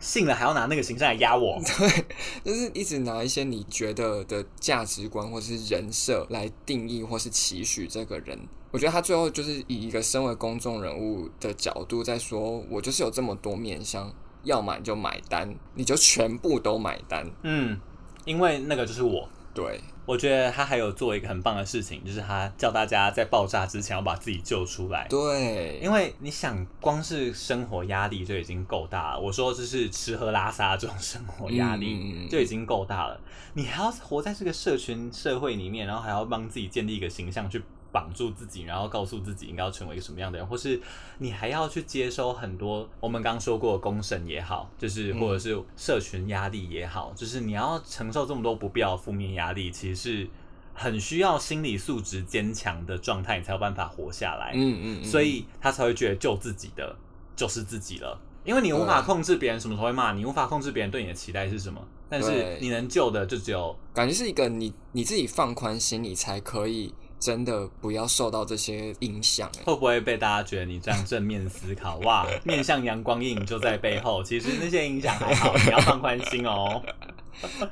[0.00, 2.04] 信了还要拿那个形象来压我， 对，
[2.44, 8.38] 就是一直拿一些你觉得的价值观或是人设来定义或是期许这个人。
[8.70, 17.30] 我觉得他最后就是以一个身为公众人物的角度在说，我就是有这么多面相，要买就买单，你就全部都买单。
[17.42, 17.80] 嗯，
[18.24, 19.28] 因为那个就是我。
[19.54, 19.80] 对。
[20.06, 25.06] 我觉得他还有做一个很棒的事情，就是他叫大家在爆炸之前要把自己救出来。
[25.08, 29.20] 对，因为你想，光是生活压力就已经够大了。
[29.20, 33.20] 我说这是吃喝拉撒这种生活压力就已经够大了，
[33.54, 37.62] 你还要活在这个社群社会里面，然后还要帮自己建立一个形象去。
[37.94, 40.80] 绑住自己，然后告诉自己应该要成为一个什么样的人，或是
[41.18, 50.28] 你还要去接收很多我们刚刚说过的公审也好，就是或者是社群压力也好，嗯、就是你要承受这么多不必要的负面压力，其实是
[50.74, 54.50] 很需要心理素质坚强的状态，你才有办法活下来。
[54.56, 56.96] 嗯嗯，嗯，所以他才会觉得救自己的
[57.36, 66.92] 就是自己了，因为你无法控制别人什么时候会骂你，无法控制别人对你的期待是什么，但是你能救的就只有感觉是一个你你自己放宽心，你才可以。
[67.24, 71.96] 真的不要受到这些影响，会不会被大家觉得你这样正面思考？
[72.00, 74.22] 哇，面向阳光阴影就在背后。
[74.22, 76.82] 其实那些影响还好，你要放宽心哦。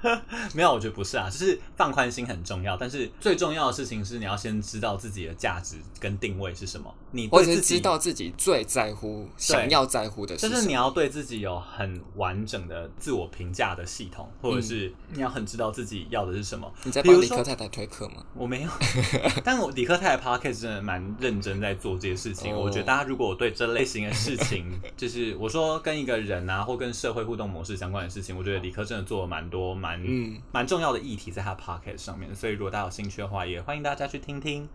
[0.55, 6.93] 没有，我觉得不是啊，就是放宽心很重要，但是最重要的事情是你要先知道自己的价值跟定位是什么。
[7.15, 16.73] 你对自己知道自己最在乎、想要在乎的事，就是你要对自己有很完整的自我评价的系统，或者是你要很知道自己要的是什么。
[16.85, 18.25] 你在帮理科太太推课吗？
[18.35, 18.71] 我没有，
[19.45, 22.57] 但我理科太太 Podcast 真的蛮认真在做这些事情。
[22.57, 32.34] 我觉得大家如果对这类型的事情， 就是我说跟一个人啊，或跟社会互动模式相关的事情，我觉得理科真的做的蛮多蛮嗯蛮重要的议题在他 Pocket 上面。
[32.34, 34.68] 所以如果大家有兴趣的话，也欢迎大家去听听。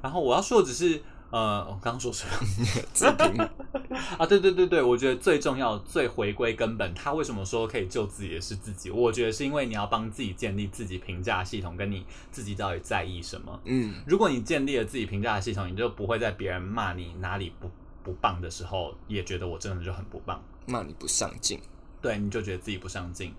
[0.00, 1.02] 然后我要说的只是。
[1.30, 2.32] 呃，我刚刚说什么？
[2.94, 3.36] 自评
[4.16, 8.88] 啊，对对对对，我觉得最重要、最回归根本，他为什么说可以救自己的是自己？
[8.90, 13.60] 我觉得是因为你要帮自己建立自己评价系统，跟你自己到底在意什么。
[13.64, 17.70] 嗯，如果你建立了自己评价的系统，你就不会在别人骂你哪里不
[18.02, 21.60] 不棒的时候，也觉得我真的就很不棒，骂你不上进，
[22.00, 23.34] 对，你就觉得自己不上进。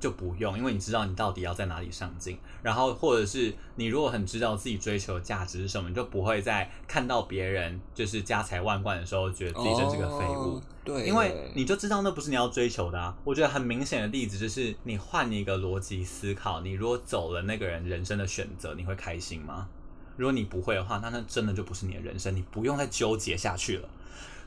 [0.00, 10.56] 就不用，因为你知道你到底要在哪里上进，然后或者是你如果很知道自己追求的价值是什么，你就不会在看到别人就是家财万贯的时候，觉得自己真是个废物。
[10.56, 13.16] 哦，对，因为你就知道那不是你要追求的啊。
[13.24, 19.68] 我觉得很明显的例子就是，你换一个逻辑思考，你如果走了那个人人生的选择，你会开心吗？
[20.16, 23.88] 如果你不会的话，那那真的就不是你的人生，你不用再纠结下去了。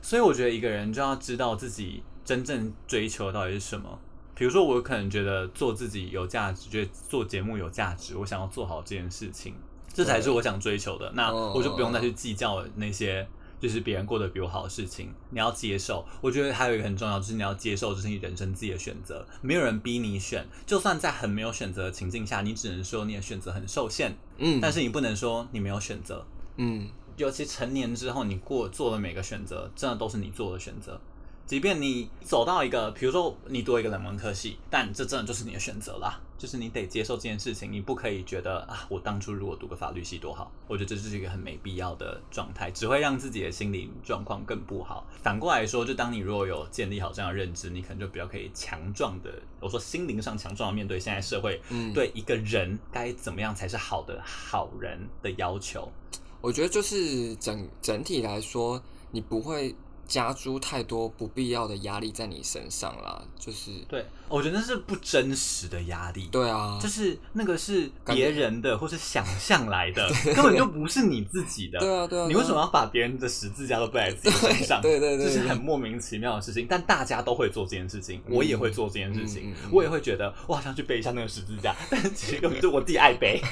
[0.00, 3.98] 所以我觉得一个人就要知道自己真正追求到底是什么。
[4.34, 9.54] 比如说，我可能觉得做自己有价值，觉得做节目有价值，我想要做好这件事情，
[9.92, 11.12] 这才是我想追求的。
[11.14, 13.28] 那我就不用再去计较那些
[13.60, 15.12] 就是别人过得比我好的事情。
[15.30, 20.46] 你要接受，我觉得还有一个很重要，就是你要接受这是你人生自己的选择，没有人逼你选。
[20.66, 24.16] 就算在很没有选择的情境下，你只能说你的选择很受限。
[24.38, 26.24] 嗯，但是你不能说你没有选择。
[26.56, 31.00] 嗯，尤其成年之后，你过做的每个选择，真的都是你做的选择。
[31.46, 40.50] 即便你走到一个，比如说你读一个冷门科系，但这真的就是你的选择啦，就是你得接受这件事情，你不可以觉得啊，我当初如果读个法律系多好。
[40.66, 45.06] 我觉得这是一个很没必要的状态，只会让自己的心理状况更不好。
[45.22, 49.30] 反过来说，就当你如果有建立好这样的认知，你可能就比较可以强壮的，
[49.60, 55.92] 我说心灵上强壮的面对现在社会，嗯，对一个人该怎么样才是好的好人的要求。
[56.40, 59.74] 我觉得就是整整体来说，你不会。
[60.12, 66.28] 加诸太多不必要的压力在你身上啦，就是对，我觉得那是不真实的压力。
[66.30, 71.78] 对啊，就是那个是别人的或是想象来的，根本就不是你自己的。
[71.78, 74.82] 对啊，对啊，你为什么要把别人的十字架都背在自己身上？
[74.82, 76.66] 对对对，这是很莫名其妙的事情。
[76.68, 83.40] 但大家都会做这件事情，我也会做这件事情，我也会觉得我好像去背一下那个十字架，但其实根本就我自己爱背。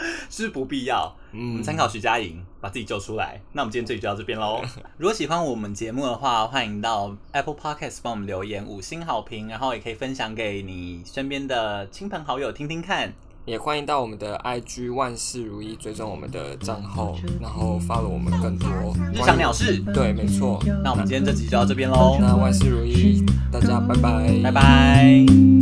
[0.30, 1.14] 是不必要。
[1.32, 3.40] 嗯，参考徐佳莹，把自己救出来。
[3.52, 4.62] 那我们今天这集就到这边喽。
[4.96, 13.12] 如果喜欢我们节目的话，欢迎到 Apple Podcast 帮我们留言五星好评，然后也可以分享给你身边的亲朋好友听听看。
[13.44, 18.68] 也欢迎到我们的 IG 万事如意追踪我们的账号，然后 follow 我们更多
[19.10, 19.78] 日常鸟事。
[19.94, 20.62] 对，没错。
[20.84, 22.18] 那我们今天这集就到这边喽。
[22.20, 25.57] 那万事如意，大家拜拜，拜拜。